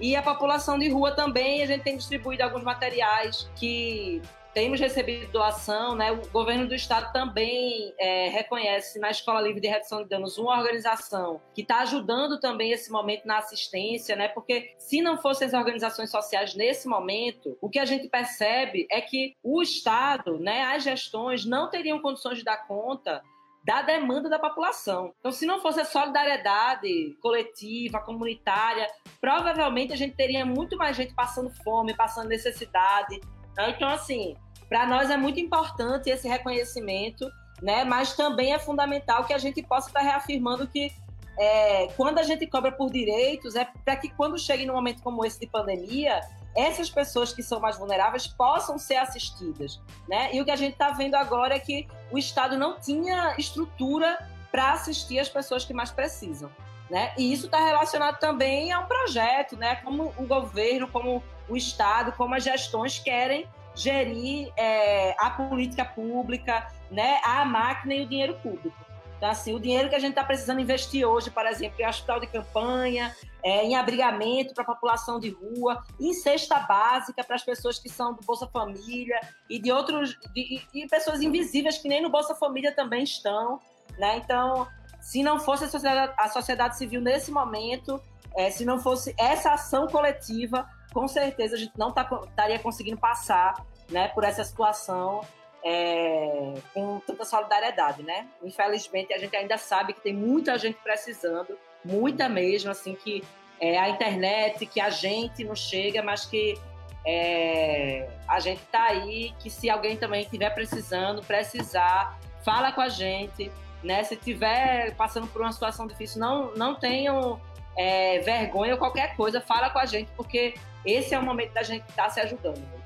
E 0.00 0.16
a 0.16 0.22
população 0.22 0.78
de 0.78 0.88
rua 0.88 1.12
também, 1.12 1.62
a 1.62 1.66
gente 1.66 1.82
tem 1.82 1.96
distribuído 1.96 2.42
alguns 2.42 2.62
materiais 2.62 3.48
que 3.54 4.20
temos 4.54 4.78
recebido 4.80 5.30
doação, 5.32 5.94
né? 5.94 6.12
O 6.12 6.28
governo 6.28 6.66
do 6.66 6.74
estado 6.74 7.12
também 7.12 7.94
é, 7.98 8.28
reconhece 8.28 8.98
na 8.98 9.10
Escola 9.10 9.40
Livre 9.40 9.60
de 9.60 9.68
Redução 9.68 10.02
de 10.02 10.08
Danos 10.08 10.38
uma 10.38 10.58
organização 10.58 11.40
que 11.54 11.62
está 11.62 11.80
ajudando 11.80 12.38
também 12.38 12.70
esse 12.72 12.90
momento 12.90 13.26
na 13.26 13.38
assistência, 13.38 14.14
né? 14.14 14.28
Porque 14.28 14.74
se 14.78 15.00
não 15.00 15.16
fossem 15.16 15.46
as 15.46 15.54
organizações 15.54 16.10
sociais 16.10 16.54
nesse 16.54 16.86
momento, 16.86 17.56
o 17.60 17.68
que 17.68 17.78
a 17.78 17.84
gente 17.84 18.08
percebe 18.08 18.86
é 18.90 19.00
que 19.00 19.34
o 19.42 19.62
estado, 19.62 20.38
né, 20.38 20.64
as 20.64 20.82
gestões 20.82 21.44
não 21.44 21.70
teriam 21.70 22.00
condições 22.00 22.38
de 22.38 22.44
dar 22.44 22.66
conta 22.66 23.22
da 23.64 23.80
demanda 23.80 24.28
da 24.28 24.38
população. 24.38 25.14
Então, 25.20 25.30
se 25.30 25.46
não 25.46 25.60
fosse 25.60 25.80
a 25.80 25.84
solidariedade 25.84 27.16
coletiva, 27.20 28.00
comunitária, 28.00 28.88
provavelmente 29.20 29.92
a 29.92 29.96
gente 29.96 30.16
teria 30.16 30.44
muito 30.44 30.76
mais 30.76 30.96
gente 30.96 31.14
passando 31.14 31.50
fome, 31.62 31.94
passando 31.94 32.28
necessidade? 32.28 33.20
Então, 33.58 33.88
assim, 33.88 34.36
para 34.68 34.86
nós 34.86 35.10
é 35.10 35.16
muito 35.16 35.38
importante 35.38 36.10
esse 36.10 36.26
reconhecimento, 36.28 37.30
né? 37.60 37.84
mas 37.84 38.14
também 38.14 38.52
é 38.52 38.58
fundamental 38.58 39.24
que 39.24 39.34
a 39.34 39.38
gente 39.38 39.62
possa 39.62 39.88
estar 39.88 40.00
reafirmando 40.00 40.66
que 40.66 40.90
é, 41.38 41.88
quando 41.96 42.18
a 42.18 42.22
gente 42.22 42.46
cobra 42.46 42.70
por 42.72 42.90
direitos, 42.90 43.54
é 43.54 43.66
para 43.84 43.96
que 43.96 44.08
quando 44.10 44.38
chegue 44.38 44.66
num 44.66 44.74
momento 44.74 45.02
como 45.02 45.24
esse 45.24 45.40
de 45.40 45.46
pandemia, 45.46 46.20
essas 46.54 46.90
pessoas 46.90 47.32
que 47.32 47.42
são 47.42 47.60
mais 47.60 47.78
vulneráveis 47.78 48.26
possam 48.26 48.78
ser 48.78 48.96
assistidas. 48.96 49.80
Né? 50.08 50.34
E 50.34 50.40
o 50.40 50.44
que 50.44 50.50
a 50.50 50.56
gente 50.56 50.72
está 50.72 50.90
vendo 50.90 51.14
agora 51.14 51.54
é 51.54 51.58
que 51.58 51.86
o 52.10 52.18
Estado 52.18 52.58
não 52.58 52.78
tinha 52.78 53.34
estrutura 53.38 54.18
para 54.50 54.72
assistir 54.72 55.18
as 55.18 55.28
pessoas 55.28 55.64
que 55.64 55.72
mais 55.72 55.90
precisam. 55.90 56.50
Né? 56.90 57.12
E 57.16 57.32
isso 57.32 57.46
está 57.46 57.58
relacionado 57.58 58.18
também 58.18 58.70
a 58.70 58.80
um 58.80 58.86
projeto, 58.86 59.56
né? 59.56 59.76
como 59.76 60.12
o 60.18 60.26
governo, 60.26 60.86
como 60.88 61.22
o 61.52 61.56
Estado, 61.56 62.12
como 62.12 62.34
as 62.34 62.44
gestões 62.44 62.98
querem 62.98 63.46
gerir 63.74 64.52
é, 64.56 65.14
a 65.18 65.30
política 65.30 65.84
pública, 65.84 66.68
né, 66.90 67.20
a 67.24 67.44
máquina 67.44 67.94
e 67.94 68.02
o 68.02 68.08
dinheiro 68.08 68.34
público. 68.42 68.76
Então, 69.16 69.30
assim, 69.30 69.54
o 69.54 69.60
dinheiro 69.60 69.88
que 69.88 69.94
a 69.94 70.00
gente 70.00 70.10
está 70.10 70.24
precisando 70.24 70.60
investir 70.60 71.06
hoje, 71.06 71.30
por 71.30 71.46
exemplo, 71.46 71.80
em 71.80 71.86
hospital 71.86 72.18
de 72.18 72.26
campanha, 72.26 73.14
é, 73.40 73.64
em 73.64 73.76
abrigamento 73.76 74.52
para 74.52 74.64
a 74.64 74.66
população 74.66 75.20
de 75.20 75.30
rua, 75.30 75.80
em 76.00 76.12
cesta 76.12 76.58
básica 76.58 77.22
para 77.22 77.36
as 77.36 77.44
pessoas 77.44 77.78
que 77.78 77.88
são 77.88 78.14
do 78.14 78.22
Bolsa 78.22 78.48
Família 78.48 79.20
e 79.48 79.60
de 79.60 79.70
outros 79.70 80.18
de, 80.34 80.60
e 80.74 80.88
pessoas 80.88 81.22
invisíveis 81.22 81.78
que 81.78 81.88
nem 81.88 82.02
no 82.02 82.10
Bolsa 82.10 82.34
Família 82.34 82.74
também 82.74 83.04
estão, 83.04 83.60
né? 83.96 84.16
Então, 84.16 84.66
se 85.00 85.22
não 85.22 85.38
fosse 85.38 85.64
a 85.64 85.68
sociedade, 85.68 86.12
a 86.18 86.28
sociedade 86.28 86.76
civil 86.76 87.00
nesse 87.00 87.30
momento, 87.30 88.02
é, 88.36 88.50
se 88.50 88.64
não 88.64 88.80
fosse 88.80 89.14
essa 89.16 89.52
ação 89.52 89.86
coletiva, 89.86 90.68
com 90.92 91.08
certeza 91.08 91.56
a 91.56 91.58
gente 91.58 91.72
não 91.76 91.92
tá, 91.92 92.08
estaria 92.28 92.58
conseguindo 92.58 92.98
passar 92.98 93.64
né, 93.90 94.08
por 94.08 94.24
essa 94.24 94.44
situação 94.44 95.20
é, 95.64 96.54
com 96.74 97.00
tanta 97.00 97.24
solidariedade, 97.24 98.02
né? 98.02 98.26
Infelizmente, 98.42 99.12
a 99.12 99.18
gente 99.18 99.36
ainda 99.36 99.56
sabe 99.56 99.92
que 99.92 100.00
tem 100.00 100.12
muita 100.12 100.58
gente 100.58 100.78
precisando, 100.82 101.56
muita 101.84 102.28
mesmo, 102.28 102.70
assim, 102.70 102.94
que 102.94 103.22
é, 103.60 103.78
a 103.78 103.88
internet, 103.88 104.66
que 104.66 104.80
a 104.80 104.90
gente 104.90 105.44
não 105.44 105.54
chega, 105.54 106.02
mas 106.02 106.26
que 106.26 106.58
é, 107.06 108.08
a 108.26 108.40
gente 108.40 108.60
está 108.62 108.84
aí, 108.84 109.32
que 109.38 109.48
se 109.48 109.70
alguém 109.70 109.96
também 109.96 110.22
estiver 110.22 110.50
precisando, 110.50 111.22
precisar, 111.22 112.18
fala 112.44 112.72
com 112.72 112.80
a 112.80 112.88
gente, 112.88 113.50
né? 113.84 114.02
Se 114.02 114.14
estiver 114.14 114.94
passando 114.96 115.28
por 115.28 115.42
uma 115.42 115.52
situação 115.52 115.86
difícil, 115.86 116.20
não, 116.20 116.52
não 116.56 116.74
tenham 116.74 117.40
é, 117.76 118.18
vergonha 118.20 118.72
ou 118.72 118.78
qualquer 118.78 119.14
coisa, 119.16 119.40
fala 119.40 119.70
com 119.70 119.78
a 119.78 119.86
gente, 119.86 120.10
porque 120.16 120.54
esse 120.84 121.14
é 121.14 121.18
o 121.18 121.22
momento 121.22 121.52
da 121.52 121.62
gente 121.62 121.88
estar 121.88 122.04
tá 122.04 122.10
se 122.10 122.20
ajudando. 122.20 122.81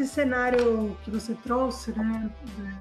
Esse 0.00 0.08
cenário 0.08 0.96
que 1.04 1.10
você 1.10 1.34
trouxe, 1.34 1.92
né, 1.92 2.30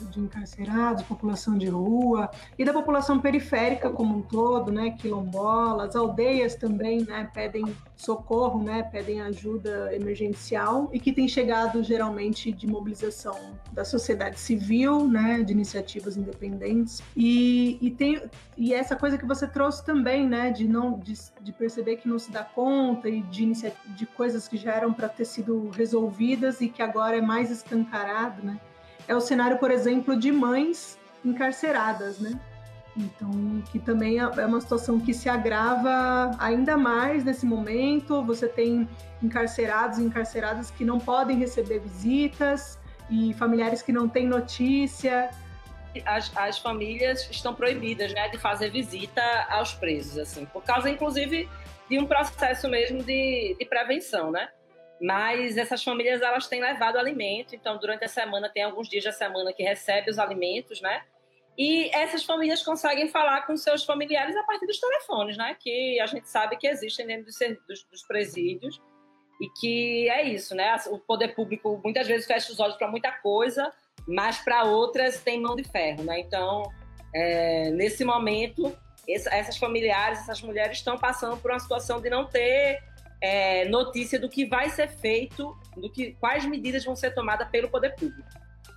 de 0.10 0.22
encarcerados, 0.22 1.04
população 1.04 1.58
de 1.58 1.68
rua 1.68 2.32
e 2.58 2.64
da 2.64 2.72
população 2.72 3.20
periférica 3.20 3.90
como 3.90 4.20
um 4.20 4.22
todo, 4.22 4.72
né, 4.72 4.92
quilombolas, 4.92 5.98
aldeias 5.98 6.56
também, 6.56 7.04
né, 7.04 7.30
pedem 7.34 7.76
socorro, 7.98 8.64
né, 8.64 8.84
pedem 8.84 9.20
ajuda 9.20 9.94
emergencial 9.94 10.90
e 10.94 11.00
que 11.00 11.12
tem 11.12 11.28
chegado 11.28 11.84
geralmente 11.84 12.54
de 12.54 12.66
mobilização 12.66 13.38
da 13.74 13.84
sociedade 13.84 14.40
civil, 14.40 15.06
né, 15.06 15.44
de 15.44 15.52
iniciativas 15.52 16.16
independentes. 16.16 17.04
E, 17.18 17.78
e 17.82 17.92
tem 17.92 18.22
e 18.58 18.74
essa 18.74 18.96
coisa 18.96 19.18
que 19.18 19.26
você 19.26 19.48
trouxe 19.48 19.86
também, 19.86 20.28
né, 20.28 20.52
de 20.52 20.68
não 20.68 20.98
de, 21.00 21.14
de 21.42 21.52
perceber 21.52 21.98
que 21.98 22.08
não 22.08 22.18
se 22.18 22.32
dá 22.32 22.44
conta 22.44 23.10
e 23.10 23.22
de 23.24 23.50
de 23.96 24.06
coisas 24.06 24.48
que 24.48 24.58
já 24.58 24.74
eram 24.74 24.94
para 24.94 25.10
ter 25.10 25.26
sido 25.26 25.70
resolvidas 25.70 26.62
e 26.62 26.70
que 26.70 26.82
agora 26.82 27.09
é 27.18 27.22
mais 27.22 27.50
escancarado, 27.52 28.44
né? 28.44 28.60
É 29.08 29.16
o 29.16 29.22
cenário, 29.22 29.58
por 29.58 29.72
exemplo, 29.72 30.18
de 30.18 30.32
mães 30.32 30.98
encarceradas, 31.24 32.20
né? 32.20 32.40
Então, 32.96 33.64
que 33.72 33.80
também 33.80 34.20
é, 34.20 34.24
é 34.24 34.46
uma 34.46 34.60
situação 34.60 35.00
que 35.00 35.14
se 35.14 35.30
agrava 35.30 36.32
ainda 36.38 36.78
mais 36.78 37.24
nesse 37.24 37.46
momento. 37.46 38.24
Você 38.24 38.48
tem 38.48 38.88
encarcerados 39.22 40.00
e 40.00 40.04
encarceradas 40.04 40.70
que 40.72 40.84
não 40.84 41.00
podem 41.00 41.38
receber 41.38 41.80
visitas 41.80 42.78
e 43.10 43.34
familiares 43.36 43.82
que 43.82 43.92
não 43.92 44.08
têm 44.08 44.28
notícia. 44.28 45.30
As, 46.06 46.36
as 46.36 46.60
famílias 46.60 47.28
estão 47.32 47.54
proibidas 47.54 48.14
né, 48.14 48.30
de 48.30 48.38
fazer 48.38 48.70
visita 48.70 49.22
aos 49.50 49.74
presos, 49.74 50.18
assim, 50.18 50.46
por 50.46 50.64
causa, 50.64 50.90
inclusive, 50.90 51.50
de 51.90 51.98
um 51.98 52.06
processo 52.06 52.70
mesmo 52.70 53.04
de, 53.04 53.56
de 53.58 53.66
prevenção, 53.66 54.30
né? 54.32 54.50
Mas 55.02 55.58
essas 55.58 55.84
famílias 55.84 56.22
elas 56.22 56.48
têm 56.48 56.62
levado 56.62 56.98
alimento, 56.98 57.56
então 57.56 57.78
durante 57.78 58.04
a 58.04 58.08
semana 58.08 58.50
tem 58.50 58.64
alguns 58.64 58.90
dias 58.90 59.04
da 59.04 59.12
semana 59.12 59.54
que 59.54 59.64
recebe 59.64 60.10
os 60.10 60.20
alimentos, 60.20 60.82
né? 60.82 61.04
E 61.58 61.90
essas 61.94 62.24
famílias 62.24 62.64
conseguem 62.64 63.10
falar 63.10 63.46
com 63.46 63.56
seus 63.58 63.84
familiares 63.84 64.36
a 64.36 64.44
partir 64.44 64.66
dos 64.66 64.80
telefones, 64.80 65.38
né? 65.38 65.56
Que 65.60 66.00
a 66.00 66.06
gente 66.06 66.30
sabe 66.30 66.56
que 66.56 66.68
existem 66.68 67.06
dentro 67.06 67.26
dos, 67.26 67.84
dos, 67.84 68.04
presídios 68.04 68.82
e 69.42 69.50
que 69.60 70.10
é 70.10 70.24
isso, 70.24 70.56
né? 70.56 70.76
O 70.88 70.98
poder 71.00 71.36
público 71.36 71.80
muitas 71.84 72.08
vezes 72.08 72.26
fecha 72.26 72.52
os 72.52 72.60
olhos 72.62 72.78
para 72.78 72.88
muita 72.88 73.12
coisa, 73.12 73.74
mas 74.08 74.38
para 74.40 74.64
outras 74.64 75.22
tem 75.22 75.42
mão 75.42 75.56
de 75.56 75.66
ferro, 75.66 76.04
né? 76.04 76.22
Então, 76.22 76.64
é, 77.14 77.70
nesse 77.72 78.06
momento, 78.06 78.74
essas 79.08 79.58
familiares, 79.58 80.20
essas 80.20 80.42
mulheres 80.42 80.78
estão 80.78 80.98
passando 80.98 81.36
por 81.38 81.52
uma 81.52 81.60
situação 81.60 82.00
de 82.00 82.10
não 82.10 82.26
ter 82.26 82.82
é, 83.22 83.66
notícia 83.66 84.20
do 84.20 84.30
que 84.30 84.46
vai 84.46 84.70
ser 84.70 84.88
feito, 84.88 85.58
do 85.76 85.90
que 85.90 86.14
quais 86.20 86.46
medidas 86.46 86.84
vão 86.86 86.96
ser 86.96 87.14
tomadas 87.14 87.48
pelo 87.50 87.70
poder 87.70 87.96
público. 87.96 88.28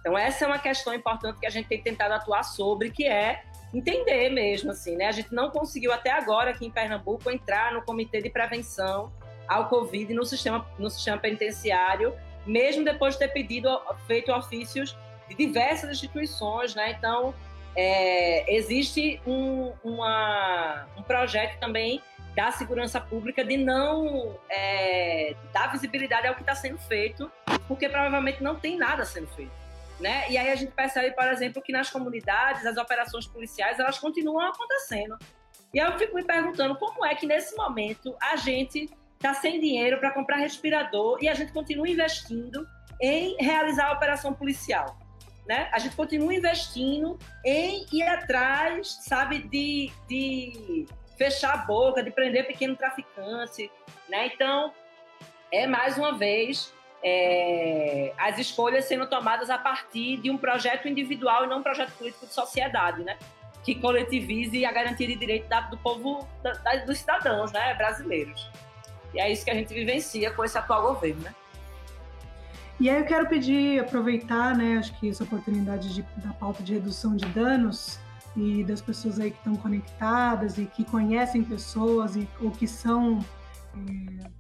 Então, 0.01 0.19
essa 0.19 0.45
é 0.45 0.49
uma 0.49 0.59
questão 0.59 0.93
importante 0.93 1.39
que 1.39 1.47
a 1.47 1.51
gente 1.51 1.69
tem 1.69 1.81
tentado 1.81 2.13
atuar 2.15 2.43
sobre, 2.43 2.91
que 2.91 3.07
é 3.07 3.43
entender 3.73 4.31
mesmo, 4.31 4.73
assim, 4.73 4.97
né? 4.97 5.07
A 5.07 5.13
gente 5.13 5.33
não 5.33 5.51
conseguiu 5.51 5.93
até 5.93 6.11
agora 6.11 6.51
aqui 6.51 6.67
em 6.67 6.71
Pernambuco 6.71 7.31
entrar 7.31 7.73
no 7.73 7.83
comitê 7.83 8.21
de 8.21 8.29
prevenção 8.29 9.13
ao 9.49 9.69
Covid 9.69 10.13
no 10.13 10.25
sistema, 10.25 10.67
no 10.79 10.91
sistema 10.91 11.19
penitenciário, 11.19 12.15
mesmo 12.45 12.85
depois 12.85 13.15
de 13.15 13.21
ter 13.21 13.29
pedido, 13.29 13.69
feito 14.07 14.33
ofícios 14.33 14.97
de 15.29 15.37
diversas 15.37 15.91
instituições, 15.91 16.75
né? 16.75 16.91
Então, 16.99 17.33
é, 17.77 18.55
existe 18.55 19.21
um, 19.27 19.73
uma, 19.83 20.87
um 20.99 21.03
projeto 21.03 21.59
também 21.59 22.03
da 22.35 22.51
segurança 22.51 23.01
pública 23.01 23.45
de 23.45 23.57
não 23.57 24.39
é, 24.51 25.35
dar 25.53 25.71
visibilidade 25.71 26.27
ao 26.27 26.35
que 26.35 26.41
está 26.41 26.55
sendo 26.55 26.79
feito, 26.79 27.31
porque 27.69 27.89
provavelmente 27.89 28.43
não 28.43 28.57
tem 28.57 28.77
nada 28.77 29.05
sendo 29.05 29.27
feito. 29.29 29.53
Né? 30.01 30.31
E 30.31 30.39
aí 30.39 30.51
a 30.51 30.57
gente 30.57 30.73
percebe, 30.73 31.15
por 31.15 31.27
exemplo, 31.29 31.62
que 31.62 31.73
nas 31.73 31.91
comunidades 31.91 32.67
as 32.67 32.77
operações 32.77 33.27
policiais 33.27 33.79
elas 33.79 33.99
continuam 33.99 34.41
acontecendo. 34.41 35.17
E 35.73 35.81
aí 35.81 35.91
eu 35.91 35.99
fico 35.99 36.15
me 36.15 36.25
perguntando 36.25 36.77
como 36.77 37.05
é 37.05 37.15
que 37.15 37.27
nesse 37.27 37.55
momento 37.55 38.17
a 38.21 38.37
gente 38.37 38.91
está 39.15 39.33
sem 39.35 39.61
dinheiro 39.61 39.99
para 39.99 40.11
comprar 40.11 40.37
respirador 40.37 41.19
e 41.23 41.29
a 41.29 41.35
gente 41.35 41.53
continua 41.53 41.89
investindo 41.89 42.67
em 43.01 43.37
realizar 43.39 43.89
a 43.89 43.93
operação 43.93 44.33
policial. 44.33 44.99
Né? 45.47 45.69
A 45.73 45.79
gente 45.79 45.95
continua 45.95 46.35
investindo 46.35 47.19
em 47.45 47.87
ir 47.93 48.03
atrás, 48.03 48.99
sabe, 49.03 49.43
de, 49.43 49.91
de 50.09 50.87
fechar 51.23 51.55
a 51.55 51.57
boca, 51.59 52.02
de 52.02 52.11
prender 52.11 52.47
pequeno 52.47 52.75
traficante. 52.75 53.71
Né? 54.09 54.26
Então, 54.26 54.73
é 55.52 55.69
mais 55.69 55.97
uma 55.97 56.12
vez 56.19 56.75
é, 57.05 58.12
as 58.19 58.38
escolhas 58.38 58.87
sendo 58.87 59.07
tomadas 59.07 59.49
a 59.50 59.59
partir 59.59 60.17
de 60.17 60.31
um 60.31 60.37
projeto 60.37 60.88
individual 60.88 61.45
e 61.45 61.47
não 61.47 61.59
um 61.59 61.62
projeto 61.62 61.93
político 61.93 62.26
de 62.26 62.33
sociedade, 62.33 63.05
né? 63.05 63.17
Que 63.62 63.76
coletivize 63.76 64.64
a 64.64 64.73
garantia 64.73 65.07
de 65.07 65.14
direito 65.14 65.49
da, 65.49 65.61
do 65.61 65.79
povo, 65.79 66.26
da, 66.43 66.52
dos 66.85 66.99
cidadãos 66.99 67.52
né? 67.52 67.75
brasileiros. 67.75 68.50
E 69.14 69.21
é 69.21 69.31
isso 69.31 69.45
que 69.45 69.50
a 69.50 69.55
gente 69.55 69.73
vivencia 69.73 70.33
com 70.33 70.45
esse 70.45 70.59
atual 70.59 70.83
governo, 70.83 71.23
né? 71.23 71.35
E 72.81 72.91
aí 72.91 72.99
eu 72.99 73.05
quero 73.05 73.29
pedir, 73.29 73.81
aproveitar, 73.81 74.57
né, 74.57 74.79
acho 74.79 74.99
que 74.99 75.09
essa 75.09 75.23
oportunidade 75.23 75.95
de, 75.95 76.02
da 76.17 76.33
pauta 76.33 76.64
de 76.64 76.73
redução 76.73 77.14
de 77.14 77.26
danos 77.26 78.00
e 78.37 78.65
das 78.65 78.81
pessoas 78.81 79.21
aí 79.21 79.31
que 79.31 79.39
estão 79.39 79.55
conectadas 79.57 80.59
e 80.59 80.67
que 80.67 80.85
conhecem 80.85 81.45
pessoas 81.45 82.17
e, 82.17 82.29
ou 82.41 82.51
que 82.51 82.67
são... 82.67 83.25
É... 83.75 84.31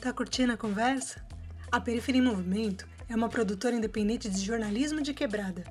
Tá 0.00 0.12
curtindo 0.12 0.52
a 0.52 0.56
conversa? 0.56 1.24
A 1.70 1.78
Periferia 1.80 2.20
em 2.20 2.24
Movimento 2.24 2.86
é 3.08 3.16
uma 3.16 3.28
produtora 3.28 3.74
independente 3.74 4.28
de 4.28 4.40
jornalismo 4.40 5.02
de 5.02 5.14
quebrada. 5.14 5.64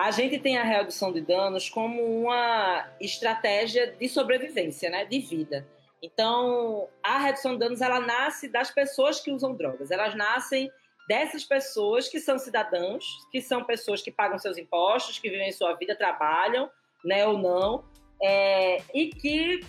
A 0.01 0.09
gente 0.09 0.39
tem 0.39 0.57
a 0.57 0.63
redução 0.63 1.13
de 1.13 1.21
danos 1.21 1.69
como 1.69 2.03
uma 2.03 2.89
estratégia 2.99 3.91
de 3.91 4.09
sobrevivência, 4.09 4.89
né, 4.89 5.05
de 5.05 5.19
vida. 5.19 5.67
Então, 6.01 6.87
a 7.03 7.19
redução 7.19 7.53
de 7.53 7.59
danos 7.59 7.81
ela 7.81 7.99
nasce 7.99 8.47
das 8.47 8.71
pessoas 8.71 9.19
que 9.19 9.31
usam 9.31 9.55
drogas. 9.55 9.91
Elas 9.91 10.15
nascem 10.15 10.71
dessas 11.07 11.43
pessoas 11.43 12.09
que 12.09 12.19
são 12.19 12.39
cidadãos, 12.39 13.05
que 13.31 13.39
são 13.41 13.63
pessoas 13.63 14.01
que 14.01 14.11
pagam 14.11 14.39
seus 14.39 14.57
impostos, 14.57 15.19
que 15.19 15.29
vivem 15.29 15.51
sua 15.51 15.75
vida, 15.75 15.95
trabalham, 15.95 16.67
né, 17.05 17.27
ou 17.27 17.37
não, 17.37 17.83
é, 18.23 18.81
e 18.95 19.09
que 19.09 19.59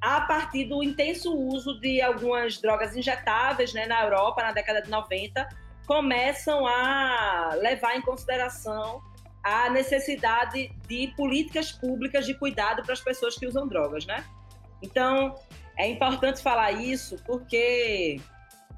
a 0.00 0.20
partir 0.20 0.66
do 0.66 0.84
intenso 0.84 1.36
uso 1.36 1.80
de 1.80 2.00
algumas 2.00 2.58
drogas 2.58 2.96
injetáveis, 2.96 3.74
né, 3.74 3.86
na 3.86 4.04
Europa 4.04 4.40
na 4.40 4.52
década 4.52 4.82
de 4.82 4.88
90, 4.88 5.48
começam 5.84 6.64
a 6.64 7.56
levar 7.60 7.96
em 7.96 8.02
consideração 8.02 9.09
a 9.42 9.70
necessidade 9.70 10.70
de 10.86 11.08
políticas 11.16 11.72
públicas 11.72 12.26
de 12.26 12.34
cuidado 12.34 12.82
para 12.82 12.92
as 12.92 13.00
pessoas 13.00 13.36
que 13.36 13.46
usam 13.46 13.66
drogas, 13.66 14.06
né? 14.06 14.24
Então, 14.82 15.34
é 15.76 15.88
importante 15.88 16.42
falar 16.42 16.72
isso 16.72 17.16
porque 17.24 18.20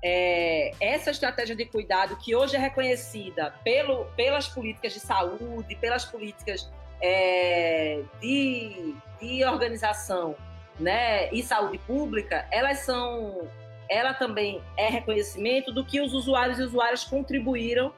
é, 0.03 0.73
essa 0.81 1.11
estratégia 1.11 1.55
de 1.55 1.65
cuidado, 1.65 2.17
que 2.17 2.35
hoje 2.35 2.57
é 2.57 2.59
reconhecida 2.59 3.55
pelo, 3.63 4.07
pelas 4.17 4.49
políticas 4.49 4.93
de 4.95 5.01
saúde, 5.01 5.77
pelas 5.77 6.05
políticas 6.05 6.69
é, 7.01 8.03
de, 8.21 8.95
de 9.21 9.45
organização 9.45 10.37
né, 10.79 11.33
e 11.33 11.43
saúde 11.43 11.79
pública, 11.79 12.47
elas 12.51 12.81
são. 12.81 13.49
Ela 13.89 14.15
também 14.15 14.63
é 14.77 14.89
reconhecimento 14.89 15.71
do 15.71 15.85
que 15.85 16.01
os 16.01 16.15
usuários 16.15 16.59
e 16.59 16.63
usuárias 16.63 17.05
contribuíram 17.05 17.93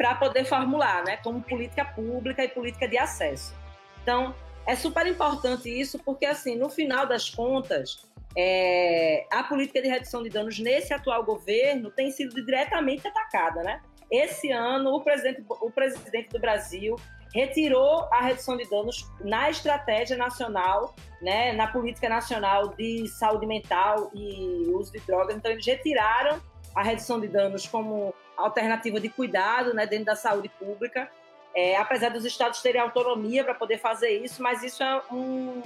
para 0.00 0.14
poder 0.14 0.46
formular, 0.46 1.04
né, 1.04 1.18
como 1.18 1.42
política 1.42 1.84
pública 1.84 2.42
e 2.42 2.48
política 2.48 2.88
de 2.88 2.96
acesso. 2.96 3.54
Então, 4.02 4.34
é 4.66 4.74
super 4.74 5.06
importante 5.06 5.68
isso, 5.68 5.98
porque, 5.98 6.24
assim, 6.24 6.56
no 6.56 6.70
final 6.70 7.04
das 7.04 7.28
contas, 7.28 8.08
é, 8.34 9.26
a 9.30 9.42
política 9.42 9.82
de 9.82 9.88
redução 9.88 10.22
de 10.22 10.30
danos 10.30 10.58
nesse 10.58 10.94
atual 10.94 11.22
governo 11.22 11.90
tem 11.90 12.10
sido 12.10 12.34
diretamente 12.46 13.06
atacada, 13.06 13.62
né? 13.62 13.82
Esse 14.10 14.50
ano, 14.50 14.94
o 14.94 15.02
presidente, 15.02 15.44
o 15.46 15.70
presidente 15.70 16.30
do 16.30 16.40
Brasil 16.40 16.96
retirou 17.34 18.08
a 18.10 18.22
redução 18.22 18.56
de 18.56 18.66
danos 18.70 19.06
na 19.20 19.50
estratégia 19.50 20.16
nacional, 20.16 20.94
né, 21.20 21.52
na 21.52 21.66
política 21.66 22.08
nacional 22.08 22.68
de 22.68 23.06
saúde 23.06 23.46
mental 23.46 24.10
e 24.14 24.64
uso 24.70 24.92
de 24.92 25.00
drogas. 25.00 25.36
Então, 25.36 25.52
eles 25.52 25.66
retiraram 25.66 26.40
a 26.74 26.82
redução 26.82 27.20
de 27.20 27.28
danos 27.28 27.66
como 27.66 28.14
alternativa 28.36 29.00
de 29.00 29.08
cuidado 29.08 29.74
né, 29.74 29.86
dentro 29.86 30.06
da 30.06 30.16
saúde 30.16 30.48
pública. 30.48 31.10
É, 31.54 31.76
apesar 31.76 32.10
dos 32.10 32.24
estados 32.24 32.62
terem 32.62 32.80
autonomia 32.80 33.42
para 33.42 33.54
poder 33.54 33.78
fazer 33.78 34.24
isso, 34.24 34.40
mas 34.40 34.62
isso 34.62 34.82
é 34.84 35.02
um, 35.10 35.60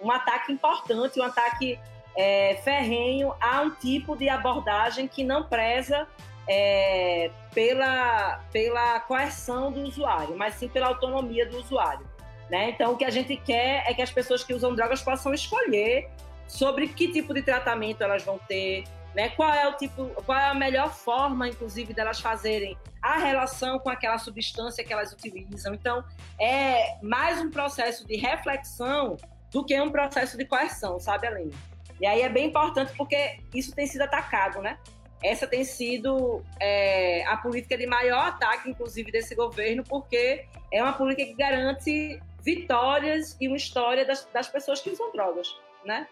um 0.00 0.10
ataque 0.10 0.52
importante, 0.52 1.20
um 1.20 1.22
ataque 1.22 1.78
é, 2.16 2.56
ferrenho 2.64 3.32
a 3.40 3.60
um 3.60 3.70
tipo 3.70 4.16
de 4.16 4.28
abordagem 4.28 5.06
que 5.06 5.22
não 5.22 5.44
preza 5.44 6.08
é, 6.48 7.30
pela, 7.54 8.40
pela 8.52 8.98
coerção 9.00 9.70
do 9.70 9.82
usuário, 9.82 10.36
mas 10.36 10.54
sim 10.54 10.68
pela 10.68 10.88
autonomia 10.88 11.46
do 11.46 11.58
usuário. 11.58 12.04
Né? 12.50 12.70
Então, 12.70 12.92
o 12.92 12.96
que 12.96 13.04
a 13.04 13.10
gente 13.10 13.36
quer 13.36 13.84
é 13.86 13.94
que 13.94 14.00
as 14.02 14.10
pessoas 14.10 14.42
que 14.42 14.54
usam 14.54 14.74
drogas 14.74 15.02
possam 15.02 15.34
escolher 15.34 16.08
sobre 16.46 16.88
que 16.88 17.12
tipo 17.12 17.34
de 17.34 17.42
tratamento 17.42 18.02
elas 18.02 18.22
vão 18.24 18.38
ter, 18.48 18.84
né? 19.14 19.30
qual 19.30 19.52
é 19.52 19.66
o 19.68 19.72
tipo, 19.76 20.06
qual 20.24 20.38
é 20.38 20.48
a 20.48 20.54
melhor 20.54 20.92
forma, 20.92 21.48
inclusive, 21.48 21.92
delas 21.92 22.20
fazerem 22.20 22.76
a 23.02 23.18
relação 23.18 23.78
com 23.78 23.88
aquela 23.88 24.18
substância 24.18 24.84
que 24.84 24.92
elas 24.92 25.12
utilizam. 25.12 25.74
Então, 25.74 26.04
é 26.40 26.96
mais 27.02 27.40
um 27.40 27.50
processo 27.50 28.06
de 28.06 28.16
reflexão 28.16 29.16
do 29.50 29.64
que 29.64 29.80
um 29.80 29.90
processo 29.90 30.36
de 30.36 30.44
coerção, 30.44 30.98
sabe, 31.00 31.26
Aline? 31.26 31.54
E 32.00 32.06
aí 32.06 32.22
é 32.22 32.28
bem 32.28 32.46
importante 32.46 32.92
porque 32.96 33.40
isso 33.54 33.74
tem 33.74 33.86
sido 33.86 34.02
atacado, 34.02 34.60
né? 34.60 34.78
Essa 35.22 35.48
tem 35.48 35.64
sido 35.64 36.44
é, 36.60 37.24
a 37.26 37.36
política 37.36 37.76
de 37.76 37.86
maior 37.86 38.28
ataque, 38.28 38.70
inclusive, 38.70 39.10
desse 39.10 39.34
governo, 39.34 39.82
porque 39.82 40.46
é 40.72 40.82
uma 40.82 40.92
política 40.92 41.26
que 41.26 41.34
garante 41.34 42.20
vitórias 42.44 43.36
e 43.40 43.48
uma 43.48 43.56
história 43.56 44.04
das, 44.04 44.24
das 44.32 44.48
pessoas 44.48 44.80
que 44.80 44.90
usam 44.90 45.10
drogas, 45.10 45.56
né? 45.84 46.06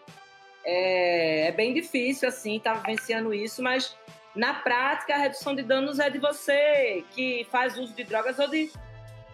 É, 0.69 1.47
é 1.47 1.51
bem 1.53 1.73
difícil, 1.73 2.27
assim, 2.27 2.57
estar 2.57 2.73
tá 2.73 2.79
vivenciando 2.81 3.33
isso, 3.33 3.63
mas 3.63 3.95
na 4.35 4.53
prática 4.53 5.15
a 5.15 5.17
redução 5.17 5.55
de 5.55 5.63
danos 5.63 5.97
é 5.97 6.09
de 6.09 6.19
você 6.19 7.05
que 7.11 7.47
faz 7.49 7.77
uso 7.77 7.95
de 7.95 8.03
drogas 8.03 8.37
ou 8.37 8.49
de 8.49 8.69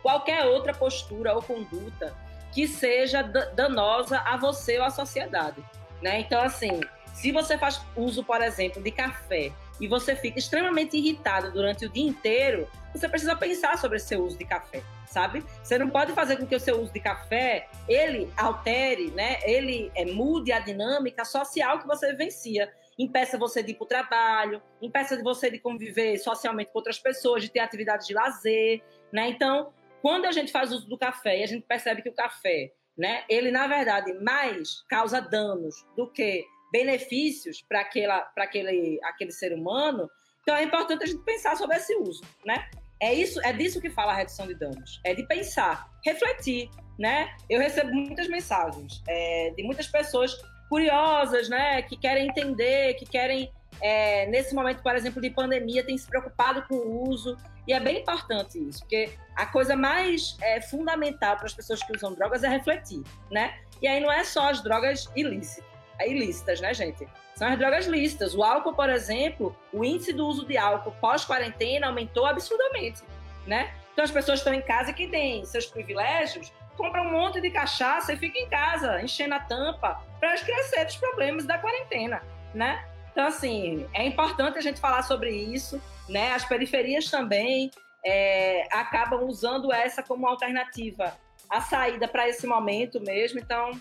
qualquer 0.04 0.46
outra 0.46 0.74
postura 0.74 1.34
ou 1.34 1.42
conduta 1.42 2.16
que 2.54 2.68
seja 2.68 3.24
danosa 3.24 4.20
a 4.20 4.38
você 4.38 4.78
ou 4.78 4.86
à 4.86 4.92
sociedade. 4.92 5.64
Né? 6.04 6.20
Então, 6.20 6.40
assim, 6.40 6.82
se 7.16 7.32
você 7.32 7.58
faz 7.58 7.82
uso, 7.96 8.24
por 8.24 8.42
exemplo, 8.42 8.82
de 8.82 8.92
café 8.92 9.52
e 9.82 9.88
você 9.88 10.16
fica 10.16 10.38
extremamente 10.38 10.96
irritado 10.96 11.52
durante 11.52 11.86
o 11.86 11.90
dia 11.90 12.08
inteiro, 12.08 12.68
você 12.94 13.10
precisa 13.10 13.36
pensar 13.36 13.78
sobre 13.80 13.98
seu 13.98 14.24
uso 14.24 14.38
de 14.38 14.46
café, 14.46 14.84
sabe? 15.14 15.44
Você 15.64 15.78
não 15.78 15.90
pode 15.90 16.12
fazer 16.14 16.38
com 16.38 16.46
que 16.46 16.56
o 16.56 16.60
seu 16.60 16.82
uso 16.82 16.92
de 16.92 17.00
café 17.00 17.70
ele 17.88 18.32
altere, 18.36 19.12
né? 19.12 19.40
Ele 19.44 19.92
é, 19.96 20.06
mude 20.06 20.52
a 20.52 20.60
dinâmica 20.60 21.24
social 21.24 21.80
que 21.80 21.88
você 21.88 22.12
vivencia. 22.12 22.72
Impeça 22.98 23.38
você 23.38 23.64
de 23.64 23.72
ir 23.72 23.76
para 23.76 23.86
o 23.86 23.88
trabalho, 23.88 24.62
impeça 24.82 25.22
você 25.24 25.50
de 25.50 25.60
conviver 25.60 26.18
socialmente 26.18 26.72
com 26.72 26.80
outras 26.80 27.00
pessoas, 27.00 27.42
de 27.44 27.50
ter 27.50 27.60
atividades 27.60 28.08
de 28.08 28.14
lazer, 28.14 28.84
né? 29.12 29.30
Então, 29.30 29.74
quando 30.02 30.26
a 30.26 30.32
gente 30.32 30.52
faz 30.52 30.72
uso 30.72 30.88
do 30.88 30.98
café 30.98 31.40
e 31.40 31.44
a 31.44 31.48
gente 31.48 31.66
percebe 31.66 32.02
que 32.02 32.10
o 32.10 32.14
café 32.14 32.72
né? 32.98 33.24
Ele 33.28 33.52
na 33.52 33.68
verdade 33.68 34.14
mais 34.20 34.82
causa 34.88 35.20
danos 35.20 35.76
do 35.96 36.10
que 36.12 36.46
benefícios 36.72 37.62
para 37.62 37.82
aquele 37.82 39.00
aquele 39.04 39.32
ser 39.32 39.54
humano. 39.54 40.10
Então 40.42 40.56
é 40.56 40.64
importante 40.64 41.04
a 41.04 41.08
gente 41.08 41.24
pensar 41.24 41.56
sobre 41.56 41.78
esse 41.78 41.96
uso, 41.96 42.24
né? 42.46 42.70
É 43.04 43.14
isso, 43.14 43.38
é 43.44 43.52
disso 43.52 43.82
que 43.82 43.90
fala 43.90 44.14
a 44.14 44.16
redução 44.16 44.48
de 44.48 44.56
danos. 44.56 45.02
É 45.04 45.14
de 45.14 45.28
pensar, 45.28 45.90
refletir, 46.06 46.70
né? 46.98 47.36
Eu 47.50 47.60
recebo 47.60 47.94
muitas 47.94 48.30
mensagens 48.30 49.04
é, 49.10 49.52
de 49.58 49.62
muitas 49.62 49.88
pessoas 49.88 50.34
curiosas, 50.70 51.50
né? 51.50 51.82
Que 51.82 51.98
querem 51.98 52.30
entender, 52.30 52.94
que 52.94 53.06
querem 53.06 53.52
é, 53.82 54.26
nesse 54.28 54.56
momento, 54.56 54.82
por 54.82 54.96
exemplo, 54.96 55.22
de 55.22 55.30
pandemia, 55.30 55.84
tem 55.84 55.98
se 55.98 56.08
preocupado 56.08 56.64
com 56.70 56.76
o 56.76 57.10
uso 57.10 57.36
e 57.68 57.74
é 57.74 57.80
bem 57.82 58.00
importante 58.00 58.58
isso, 58.58 58.80
porque 58.80 59.12
a 59.36 59.46
coisa 59.48 59.76
mais 59.76 60.38
é, 60.42 60.62
fundamental 60.62 61.36
para 61.36 61.46
as 61.46 61.54
pessoas 61.54 61.84
que 61.84 61.94
usam 61.94 62.14
drogas 62.14 62.42
é 62.42 62.48
refletir, 62.48 63.04
né? 63.30 63.60
E 63.82 63.88
aí 63.88 64.00
não 64.00 64.10
é 64.10 64.24
só 64.24 64.50
as 64.50 64.64
drogas 64.64 65.10
ilícitas, 65.14 65.66
ilícitas, 66.02 66.60
né, 66.62 66.74
gente? 66.74 67.08
São 67.36 67.48
as 67.48 67.58
drogas 67.58 67.86
lícitas. 67.86 68.36
O 68.36 68.44
álcool, 68.44 68.74
por 68.74 68.90
exemplo, 68.90 69.56
o 69.72 69.84
índice 69.84 70.14
do 70.14 70.28
uso 70.28 70.46
de 70.46 70.58
álcool 70.58 70.94
pós-quarentena 71.02 71.88
aumentou 71.88 72.26
absurdamente, 72.26 73.02
né? 73.48 73.74
Então 73.94 74.04
as 74.04 74.12
pessoas 74.12 74.40
estão 74.40 74.54
em 74.54 74.62
casa 74.62 74.94
que 74.94 75.08
têm 75.08 75.46
seus 75.46 75.66
privilégios, 75.66 76.52
compram 76.76 77.06
um 77.06 77.12
monte 77.12 77.40
de 77.40 77.50
cachaça 77.52 78.14
e 78.14 78.18
ficam 78.18 78.42
em 78.42 78.50
casa, 78.50 79.02
enchendo 79.02 79.36
a 79.36 79.40
tampa 79.40 80.02
para 80.20 80.34
esquecer 80.34 80.86
dos 80.86 80.96
problemas 80.96 81.46
da 81.46 81.58
quarentena, 81.58 82.22
né? 82.54 82.84
Então, 83.12 83.28
assim, 83.28 83.88
é 83.94 84.06
importante 84.06 84.58
a 84.58 84.62
gente 84.62 84.80
falar 84.80 85.04
sobre 85.04 85.30
isso, 85.32 85.82
né? 86.10 86.32
As 86.34 86.44
periferias 86.44 87.10
também 87.10 87.70
é, 88.04 88.68
acabam 88.72 89.24
usando 89.26 89.72
essa 89.72 90.02
como 90.02 90.28
alternativa 90.28 91.16
à 91.48 91.62
saída 91.62 92.08
para 92.08 92.28
esse 92.28 92.48
momento 92.48 93.00
mesmo. 93.00 93.40
Então, 93.40 93.72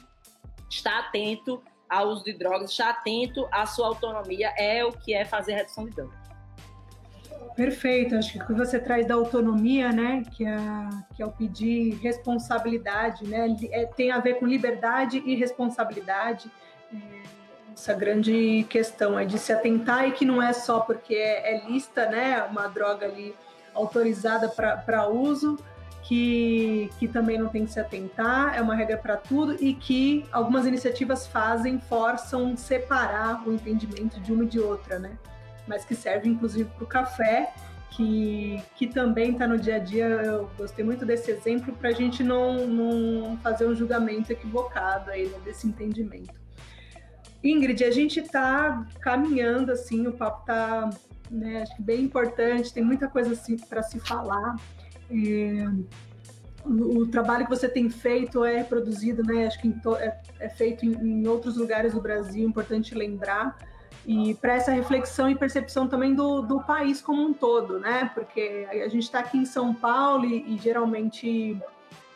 está 0.71 0.99
atento 0.99 1.63
ao 1.93 2.09
uso 2.09 2.25
de 2.25 2.33
drogas, 2.33 2.71
estar 2.71 2.89
atento 2.89 3.47
à 3.53 3.67
sua 3.67 3.89
autonomia 3.89 4.51
é 4.57 4.83
o 4.83 4.91
que 4.91 5.13
é 5.13 5.27
fazer 5.27 5.53
redução 5.53 5.85
de 5.85 5.91
dano. 5.91 6.13
Perfeito, 7.55 8.15
acho 8.15 8.33
que 8.33 8.39
o 8.39 8.47
que 8.47 8.55
você 8.55 8.79
traz 8.79 9.07
da 9.07 9.15
autonomia, 9.15 9.93
né, 9.93 10.23
que 10.33 10.47
é, 10.47 10.57
que 11.15 11.23
é 11.23 11.27
o 11.27 11.31
pedir 11.31 11.99
responsabilidade, 12.01 13.29
né, 13.29 13.55
é, 13.71 13.85
tem 13.85 14.11
a 14.11 14.19
ver 14.19 14.39
com 14.39 14.47
liberdade 14.47 15.23
e 15.27 15.35
responsabilidade, 15.35 16.51
é, 16.91 16.97
essa 17.75 17.93
grande 17.93 18.67
questão 18.71 19.19
é 19.19 19.27
de 19.27 19.39
se 19.39 19.53
atentar 19.53 20.09
e 20.09 20.13
que 20.13 20.25
não 20.25 20.43
é 20.43 20.55
só 20.55 20.81
porque 20.81 21.15
é, 21.15 21.57
é 21.57 21.67
lista, 21.69 22.07
né, 22.07 22.43
uma 22.45 22.69
droga 22.69 23.05
ali 23.05 23.35
autorizada 23.75 24.49
para 24.49 25.09
uso, 25.09 25.59
que, 26.03 26.91
que 26.99 27.07
também 27.07 27.39
não 27.39 27.49
tem 27.49 27.65
que 27.65 27.73
se 27.73 27.81
atentar, 27.81 28.57
é 28.57 28.61
uma 28.61 28.75
regra 28.75 28.97
para 28.97 29.17
tudo 29.17 29.57
e 29.63 29.75
que 29.75 30.25
algumas 30.33 30.67
iniciativas 30.67 31.27
fazem, 31.27 31.79
forçam 31.79 32.57
separar 32.57 33.47
o 33.47 33.53
entendimento 33.53 34.21
de 34.21 34.33
uma 34.33 34.45
e 34.45 34.47
de 34.47 34.61
outra, 34.61 34.99
né? 34.99 35.17
Mas 35.67 35.85
que 35.85 35.95
serve 35.95 36.29
inclusive 36.29 36.69
para 36.71 36.85
o 36.85 36.87
café, 36.87 37.53
que, 37.91 38.63
que 38.75 38.87
também 38.87 39.33
está 39.33 39.47
no 39.47 39.59
dia 39.59 39.77
a 39.77 39.79
dia. 39.79 40.07
Eu 40.07 40.51
gostei 40.57 40.85
muito 40.85 41.05
desse 41.05 41.31
exemplo 41.31 41.73
para 41.75 41.91
a 41.91 41.93
gente 41.93 42.25
não, 42.25 42.67
não 42.67 43.37
fazer 43.39 43.67
um 43.67 43.75
julgamento 43.75 44.33
equivocado 44.33 45.11
aí 45.11 45.29
né, 45.29 45.39
desse 45.45 45.67
entendimento. 45.67 46.35
Ingrid, 47.45 47.85
a 47.85 47.91
gente 47.91 48.21
está 48.21 48.87
caminhando 49.01 49.73
assim, 49.73 50.07
o 50.07 50.13
papo 50.13 50.41
está 50.43 50.91
né, 51.31 51.63
acho 51.63 51.75
que 51.77 51.83
bem 51.83 52.03
importante, 52.03 52.73
tem 52.73 52.85
muita 52.85 53.09
coisa 53.09 53.33
assim, 53.33 53.57
para 53.57 53.83
se 53.83 53.99
falar. 53.99 54.57
É, 55.13 55.69
o, 56.65 57.07
trabalho 57.07 57.45
que 57.45 57.51
você 57.51 57.69
tem 57.69 57.91
feito 57.91 58.45
é 58.45 58.63
produzido, 58.63 59.23
né? 59.23 59.47
Acho 59.47 59.61
que 59.61 59.75
é, 59.99 60.21
é, 60.41 60.49
feito 60.49 60.87
em, 60.87 60.93
em, 60.93 61.29
outros 61.29 61.57
lugares 61.57 61.93
do 61.93 62.01
Brasil, 62.01 62.49
importante 62.49 62.95
lembrar. 62.95 63.57
E 64.07 64.35
para 64.35 64.55
essa 64.55 64.73
reflexão 64.73 65.31
e 65.31 65.35
percepção 65.35 65.87
também 65.87 66.15
do, 66.15 66.43
do 66.43 66.61
país 66.61 67.01
como 67.01 67.23
um 67.23 67.33
todo, 67.33 67.79
né? 67.79 68.11
Porque 68.15 68.67
a 68.71 68.89
gente 68.89 69.05
está 69.05 69.21
aqui 69.21 69.39
em 69.39 69.45
São 69.45 69.75
Paulo 69.75 70.25
e, 70.25 70.55
e 70.55 70.59
geralmente 70.59 71.61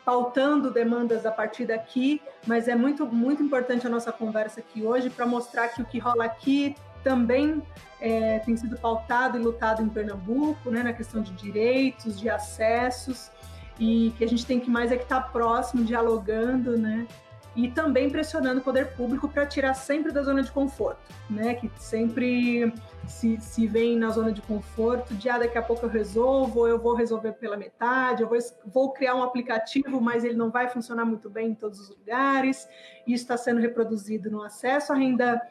pautando 0.03 0.71
demandas 0.71 1.25
a 1.25 1.31
partir 1.31 1.65
daqui, 1.65 2.21
mas 2.45 2.69
é 2.69 2.75
muito, 2.75 3.05
muito 3.05 3.43
importante 3.43 3.85
a 3.85 3.89
nossa 3.89 4.09
conversa 4.09 4.61
aqui 4.61 4.81
hoje 4.81 5.09
para 5.09 5.25
mostrar 5.25 5.67
que 5.67 5.81
o 5.81 5.85
que 5.85 5.99
rola 5.99 6.23
aqui 6.23 6.73
também 7.07 7.63
é, 8.01 8.39
tem 8.39 8.57
sido 8.57 8.77
pautado 8.77 9.37
e 9.37 9.41
lutado 9.41 9.81
em 9.81 9.87
Pernambuco, 9.87 10.69
né, 10.69 10.83
na 10.83 10.91
questão 10.91 11.21
de 11.21 11.31
direitos, 11.31 12.19
de 12.19 12.29
acessos, 12.29 13.31
e 13.79 14.13
que 14.17 14.25
a 14.25 14.27
gente 14.27 14.45
tem 14.45 14.59
que 14.59 14.69
mais 14.69 14.91
é 14.91 14.97
que 14.97 15.03
estar 15.03 15.21
tá 15.21 15.29
próximo, 15.29 15.85
dialogando, 15.85 16.77
né, 16.77 17.07
e 17.55 17.69
também 17.71 18.09
pressionando 18.09 18.59
o 18.59 18.63
poder 18.63 18.87
público 18.93 19.29
para 19.29 19.45
tirar 19.45 19.73
sempre 19.73 20.11
da 20.11 20.21
zona 20.21 20.43
de 20.43 20.51
conforto, 20.51 20.99
né, 21.29 21.53
que 21.53 21.71
sempre 21.77 22.73
se, 23.07 23.39
se 23.39 23.65
vem 23.65 23.97
na 23.97 24.09
zona 24.09 24.33
de 24.33 24.41
conforto, 24.41 25.13
de 25.13 25.29
ah, 25.29 25.39
daqui 25.39 25.57
a 25.57 25.61
pouco 25.61 25.85
eu 25.85 25.89
resolvo, 25.89 26.67
eu 26.67 26.77
vou 26.77 26.93
resolver 26.93 27.31
pela 27.31 27.55
metade, 27.55 28.21
eu 28.21 28.27
vou, 28.27 28.37
vou 28.65 28.91
criar 28.91 29.15
um 29.15 29.23
aplicativo, 29.23 30.01
mas 30.01 30.25
ele 30.25 30.35
não 30.35 30.51
vai 30.51 30.67
funcionar 30.67 31.05
muito 31.05 31.29
bem 31.29 31.51
em 31.51 31.55
todos 31.55 31.79
os 31.79 31.89
lugares, 31.89 32.67
isso 33.07 33.23
está 33.23 33.37
sendo 33.37 33.61
reproduzido 33.61 34.29
no 34.29 34.43
acesso 34.43 34.91
à 34.91 34.95
renda 34.95 35.41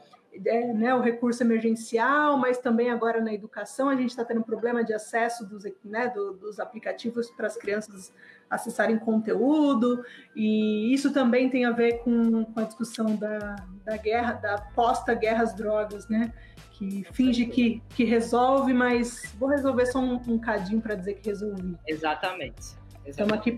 é, 0.45 0.73
né, 0.73 0.95
o 0.95 1.01
recurso 1.01 1.43
emergencial, 1.43 2.37
mas 2.37 2.59
também 2.59 2.91
agora 2.91 3.21
na 3.21 3.33
educação 3.33 3.89
a 3.89 3.97
gente 3.97 4.11
está 4.11 4.25
tendo 4.25 4.43
problema 4.43 4.85
de 4.85 4.93
acesso 4.93 5.47
dos, 5.47 5.65
né, 5.85 6.09
do, 6.09 6.35
dos 6.35 6.59
aplicativos 6.59 7.31
para 7.31 7.47
as 7.47 7.57
crianças 7.57 8.13
acessarem 8.49 8.99
conteúdo, 8.99 10.05
e 10.35 10.93
isso 10.93 11.13
também 11.13 11.51
tem 11.51 11.65
a 11.65 11.73
ver 11.73 11.99
com, 11.99 12.45
com 12.45 12.61
a 12.61 12.65
discussão 12.65 13.17
da, 13.17 13.57
da 13.85 13.97
guerra, 13.97 14.35
da 14.35 14.59
posta-guerra 14.75 15.43
às 15.43 15.55
drogas, 15.55 16.09
né? 16.09 16.33
Que 16.73 17.05
finge 17.13 17.47
que, 17.47 17.83
que 17.91 18.05
resolve, 18.05 18.73
mas 18.73 19.35
vou 19.39 19.49
resolver 19.49 19.87
só 19.87 19.99
um, 19.99 20.21
um 20.29 20.39
cadinho 20.39 20.81
para 20.81 20.95
dizer 20.95 21.15
que 21.15 21.29
resolvi. 21.29 21.77
Exatamente. 21.87 22.77
Exatamente. 23.07 23.07
Estamos 23.07 23.33
aqui 23.33 23.57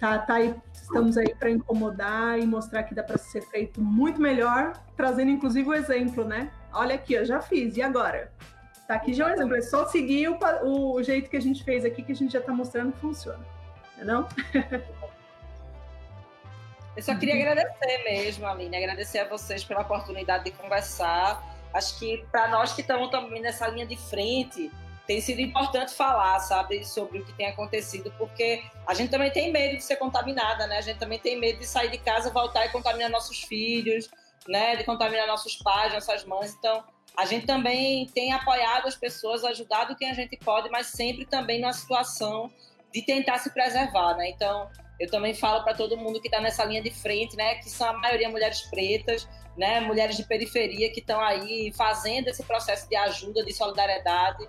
tá, 0.00 0.18
tá 0.18 0.34
aí, 0.34 0.54
estamos 0.72 1.16
aí 1.18 1.34
para 1.34 1.50
incomodar 1.50 2.38
e 2.38 2.46
mostrar 2.46 2.82
que 2.84 2.94
dá 2.94 3.02
para 3.02 3.18
ser 3.18 3.42
feito 3.42 3.80
muito 3.80 4.20
melhor, 4.20 4.72
trazendo 4.96 5.30
inclusive 5.30 5.68
o 5.68 5.74
exemplo, 5.74 6.24
né? 6.24 6.50
Olha 6.72 6.94
aqui, 6.94 7.12
eu 7.12 7.24
já 7.24 7.40
fiz, 7.40 7.76
e 7.76 7.82
agora? 7.82 8.32
Tá 8.88 8.94
aqui 8.94 9.12
já 9.12 9.26
um 9.26 9.30
exemplo, 9.30 9.54
é 9.54 9.60
só 9.60 9.86
seguir 9.86 10.28
o, 10.28 10.38
o, 10.64 11.02
jeito 11.02 11.30
que 11.30 11.36
a 11.36 11.40
gente 11.40 11.62
fez 11.62 11.84
aqui, 11.84 12.02
que 12.02 12.10
a 12.10 12.16
gente 12.16 12.32
já 12.32 12.40
está 12.40 12.52
mostrando 12.52 12.92
que 12.92 12.98
funciona, 12.98 13.44
não? 13.98 14.26
Eu 16.96 17.04
só 17.04 17.14
queria 17.14 17.36
agradecer 17.36 18.02
mesmo, 18.04 18.46
Aline, 18.46 18.76
agradecer 18.76 19.20
a 19.20 19.28
vocês 19.28 19.62
pela 19.62 19.82
oportunidade 19.82 20.44
de 20.44 20.50
conversar. 20.50 21.40
Acho 21.72 21.98
que 22.00 22.26
para 22.32 22.48
nós 22.48 22.72
que 22.72 22.80
estamos 22.80 23.10
também 23.10 23.40
nessa 23.40 23.68
linha 23.68 23.86
de 23.86 23.96
frente, 23.96 24.72
tem 25.10 25.20
sido 25.20 25.40
importante 25.40 25.92
falar, 25.92 26.38
sabe, 26.38 26.86
sobre 26.86 27.18
o 27.18 27.24
que 27.24 27.32
tem 27.32 27.46
acontecido, 27.48 28.14
porque 28.16 28.62
a 28.86 28.94
gente 28.94 29.10
também 29.10 29.28
tem 29.28 29.50
medo 29.50 29.76
de 29.76 29.82
ser 29.82 29.96
contaminada, 29.96 30.68
né? 30.68 30.78
A 30.78 30.80
gente 30.82 31.00
também 31.00 31.18
tem 31.18 31.36
medo 31.36 31.58
de 31.58 31.66
sair 31.66 31.90
de 31.90 31.98
casa, 31.98 32.30
voltar 32.30 32.64
e 32.66 32.68
contaminar 32.68 33.10
nossos 33.10 33.42
filhos, 33.42 34.08
né? 34.46 34.76
De 34.76 34.84
contaminar 34.84 35.26
nossos 35.26 35.56
pais, 35.56 35.92
nossas 35.92 36.24
mães. 36.24 36.54
Então, 36.56 36.84
a 37.16 37.26
gente 37.26 37.44
também 37.44 38.06
tem 38.14 38.32
apoiado 38.32 38.86
as 38.86 38.94
pessoas, 38.94 39.42
ajudado 39.42 39.96
quem 39.96 40.08
a 40.08 40.14
gente 40.14 40.36
pode, 40.36 40.70
mas 40.70 40.86
sempre 40.86 41.26
também 41.26 41.60
numa 41.60 41.72
situação 41.72 42.48
de 42.94 43.02
tentar 43.02 43.38
se 43.38 43.52
preservar, 43.52 44.14
né? 44.14 44.30
Então, 44.30 44.70
eu 45.00 45.10
também 45.10 45.34
falo 45.34 45.64
para 45.64 45.74
todo 45.74 45.96
mundo 45.96 46.20
que 46.20 46.28
está 46.28 46.40
nessa 46.40 46.64
linha 46.64 46.84
de 46.84 46.92
frente, 46.92 47.34
né? 47.34 47.56
Que 47.56 47.68
são 47.68 47.88
a 47.88 47.94
maioria 47.94 48.28
mulheres 48.28 48.62
pretas, 48.70 49.28
né? 49.58 49.80
Mulheres 49.80 50.16
de 50.16 50.22
periferia 50.22 50.88
que 50.92 51.00
estão 51.00 51.20
aí 51.20 51.72
fazendo 51.76 52.28
esse 52.28 52.44
processo 52.44 52.88
de 52.88 52.94
ajuda, 52.94 53.44
de 53.44 53.52
solidariedade 53.52 54.48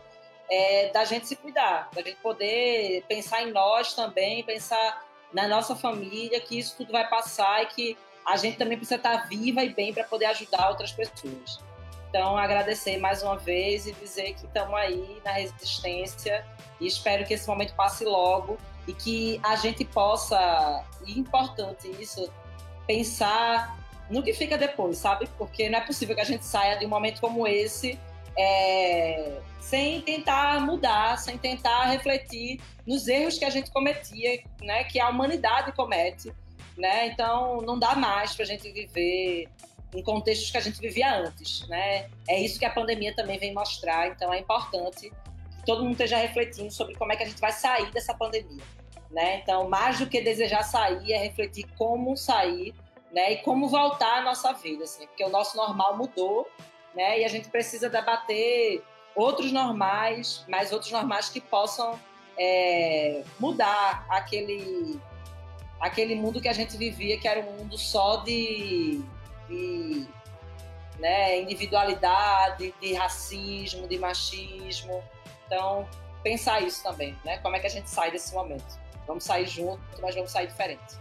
é, 0.52 0.90
da 0.90 1.06
gente 1.06 1.26
se 1.28 1.38
cuidar, 1.38 1.90
da 1.96 2.02
gente 2.02 2.18
poder 2.18 3.06
pensar 3.08 3.42
em 3.42 3.52
nós 3.54 3.94
também, 3.94 4.44
pensar 4.44 5.06
na 5.34 5.48
nossa 5.48 5.78
família, 5.78 6.42
que 6.42 6.60
isso 6.60 6.76
tudo 6.76 6.92
vai 6.92 7.08
passar 7.08 7.64
e 7.64 7.66
que 7.68 7.98
a 8.28 8.36
gente 8.36 8.58
também 8.58 8.78
precisa 8.78 8.98
estar 8.98 9.30
viva 9.30 9.64
e 9.64 9.74
bem 9.74 9.94
para 9.94 10.04
poder 10.04 10.26
ajudar 10.26 10.70
outras 10.70 10.92
pessoas. 10.92 11.62
Então, 12.10 12.38
agradecer 12.38 12.98
mais 12.98 13.24
uma 13.24 13.38
vez 13.38 13.88
e 13.88 13.94
dizer 13.94 14.34
que 14.34 14.46
estamos 14.46 14.74
aí 14.74 15.22
na 15.24 15.32
resistência 15.32 16.46
e 16.82 16.86
espero 16.86 17.26
que 17.26 17.34
esse 17.34 17.48
momento 17.48 17.74
passe 17.74 18.04
logo 18.04 18.58
e 18.86 18.94
que 18.94 19.40
a 19.42 19.56
gente 19.56 19.86
possa, 19.86 20.84
e 21.06 21.18
importante 21.18 21.90
isso, 21.98 22.30
pensar 22.86 23.78
no 24.10 24.22
que 24.22 24.34
fica 24.34 24.58
depois, 24.58 24.98
sabe? 24.98 25.30
Porque 25.38 25.70
não 25.70 25.80
é 25.80 25.82
possível 25.82 26.14
que 26.14 26.22
a 26.22 26.26
gente 26.26 26.44
saia 26.44 26.78
de 26.78 26.86
um 26.86 26.90
momento 26.90 27.22
como 27.22 27.48
esse 27.48 27.98
é, 28.38 29.42
sem 29.60 30.02
tentar 30.02 30.60
mudar, 30.62 31.18
sem 31.18 31.38
tentar 31.38 31.86
refletir 31.86 32.60
nos 32.86 33.08
erros 33.08 33.38
que 33.38 33.46
a 33.46 33.50
gente 33.50 33.72
cometia, 33.72 34.44
né, 34.62 34.84
que 34.86 35.00
a 35.00 35.10
humanidade 35.10 35.72
comete, 35.74 36.34
né? 36.78 37.08
Então 37.08 37.62
não 37.62 37.78
dá 37.78 37.96
mais 37.96 38.34
para 38.34 38.44
a 38.44 38.48
gente 38.48 38.72
viver 38.72 39.48
em 39.94 40.02
contextos 40.02 40.50
que 40.50 40.58
a 40.58 40.62
gente 40.62 40.80
vivia 40.80 41.14
antes, 41.14 41.68
né? 41.68 42.10
É 42.28 42.40
isso 42.40 42.58
que 42.58 42.66
a 42.66 42.70
pandemia 42.70 43.14
também 43.16 43.38
vem 43.38 43.54
mostrar. 43.54 44.08
Então 44.08 44.34
é 44.34 44.40
importante 44.40 45.10
que 45.10 45.66
todo 45.66 45.84
mundo 45.84 45.92
esteja 45.92 46.18
refletindo 46.18 46.72
sobre 46.72 46.96
como 46.96 47.12
é 47.12 47.16
que 47.16 47.24
a 47.24 47.28
gente 47.28 47.42
vai 47.42 47.52
sair 47.52 47.92
dessa 47.92 48.14
pandemia, 48.14 48.64
né? 49.10 49.38
Então 49.38 49.70
mais 49.70 50.00
do 50.00 50.08
que 50.08 50.22
desejar 50.22 50.64
sair 50.64 51.12
é 51.12 51.18
refletir 51.18 51.66
como 51.78 52.16
sair, 52.16 52.74
né? 53.12 53.34
E 53.34 53.38
como 53.38 53.68
voltar 53.68 54.20
à 54.20 54.22
nossa 54.22 54.54
vida, 54.54 54.86
assim, 54.86 55.06
porque 55.08 55.24
o 55.24 55.30
nosso 55.30 55.58
normal 55.58 55.98
mudou 55.98 56.48
né? 56.96 57.20
E 57.20 57.26
a 57.26 57.28
gente 57.28 57.50
precisa 57.50 57.90
debater 57.90 58.84
outros 59.16 59.52
normais, 59.52 60.44
mas 60.48 60.72
outros 60.72 60.92
normais 60.92 61.30
que 61.30 61.42
possam 61.42 62.00
é, 62.38 63.24
mudar 63.40 64.06
aquele 64.10 65.00
aquele 65.80 66.14
mundo 66.14 66.40
que 66.40 66.48
a 66.48 66.54
gente 66.54 66.78
vivia, 66.78 67.20
que 67.20 67.28
era 67.28 67.40
um 67.40 67.58
mundo 67.58 67.76
só 67.76 68.18
de, 68.18 69.02
de 69.50 70.08
né, 71.00 71.42
individualidade, 71.42 72.72
de 72.80 72.94
racismo, 72.94 73.88
de 73.88 73.98
machismo. 73.98 75.04
Então, 75.48 75.90
pensar 76.22 76.62
isso 76.62 76.84
também, 76.84 77.18
né? 77.26 77.40
Como 77.40 77.56
é 77.56 77.60
que 77.60 77.66
a 77.66 77.70
gente 77.70 77.90
sai 77.90 78.12
desse 78.12 78.32
momento? 78.36 78.80
Vamos 79.08 79.24
sair 79.24 79.48
junto, 79.48 79.82
mas 80.00 80.14
vamos 80.14 80.32
sair 80.32 80.46
diferente. 80.46 81.00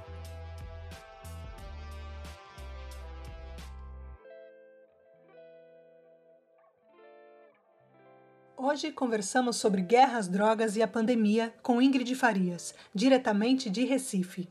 Hoje 8.62 8.92
conversamos 8.92 9.56
sobre 9.56 9.80
guerras, 9.80 10.28
drogas 10.28 10.76
e 10.76 10.82
a 10.82 10.86
pandemia 10.86 11.54
com 11.62 11.80
Ingrid 11.80 12.14
Farias, 12.14 12.74
diretamente 12.94 13.70
de 13.70 13.86
Recife. 13.86 14.50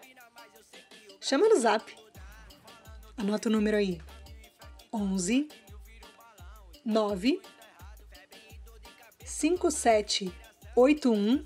chama 1.19 1.49
no 1.49 1.59
zap. 1.59 1.91
Anota 3.17 3.49
o 3.49 3.51
número 3.51 3.77
aí. 3.77 3.99
11 4.93 5.49
9 6.85 7.41
5781 9.25 11.45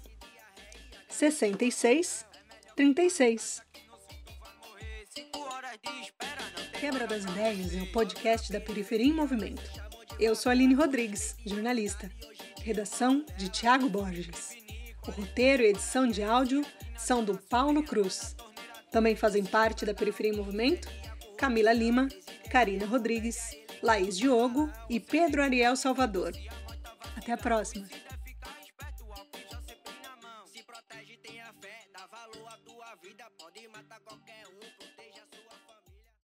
66 1.10 2.25
36. 2.75 3.62
Quebra 6.80 7.08
das 7.08 7.23
Ideias 7.23 7.75
é 7.75 7.82
o 7.82 7.91
podcast 7.91 8.51
da 8.51 8.60
Periferia 8.60 9.08
em 9.08 9.13
Movimento. 9.13 9.63
Eu 10.19 10.36
sou 10.36 10.51
Aline 10.51 10.73
Rodrigues, 10.73 11.38
jornalista. 11.45 12.12
Redação 12.62 13.25
de 13.38 13.47
Tiago 13.49 13.89
Borges. 13.89 14.61
O 15.07 15.11
roteiro 15.11 15.63
e 15.63 15.67
edição 15.67 16.07
de 16.07 16.21
áudio 16.21 16.65
são 16.97 17.23
do 17.23 17.37
Paulo 17.37 17.83
Cruz. 17.83 18.35
Também 18.91 19.15
fazem 19.15 19.43
parte 19.43 19.85
da 19.85 19.93
Periferia 19.93 20.31
em 20.31 20.37
Movimento 20.37 20.87
Camila 21.41 21.73
Lima, 21.73 22.07
Karina 22.51 22.85
Rodrigues, 22.85 23.57
Laís 23.81 24.15
Diogo 24.15 24.71
e 24.87 24.99
Pedro 24.99 25.41
Ariel 25.41 25.75
Salvador. 25.75 26.31
Até 27.17 27.31
a 27.31 27.37
próxima! 27.37 27.87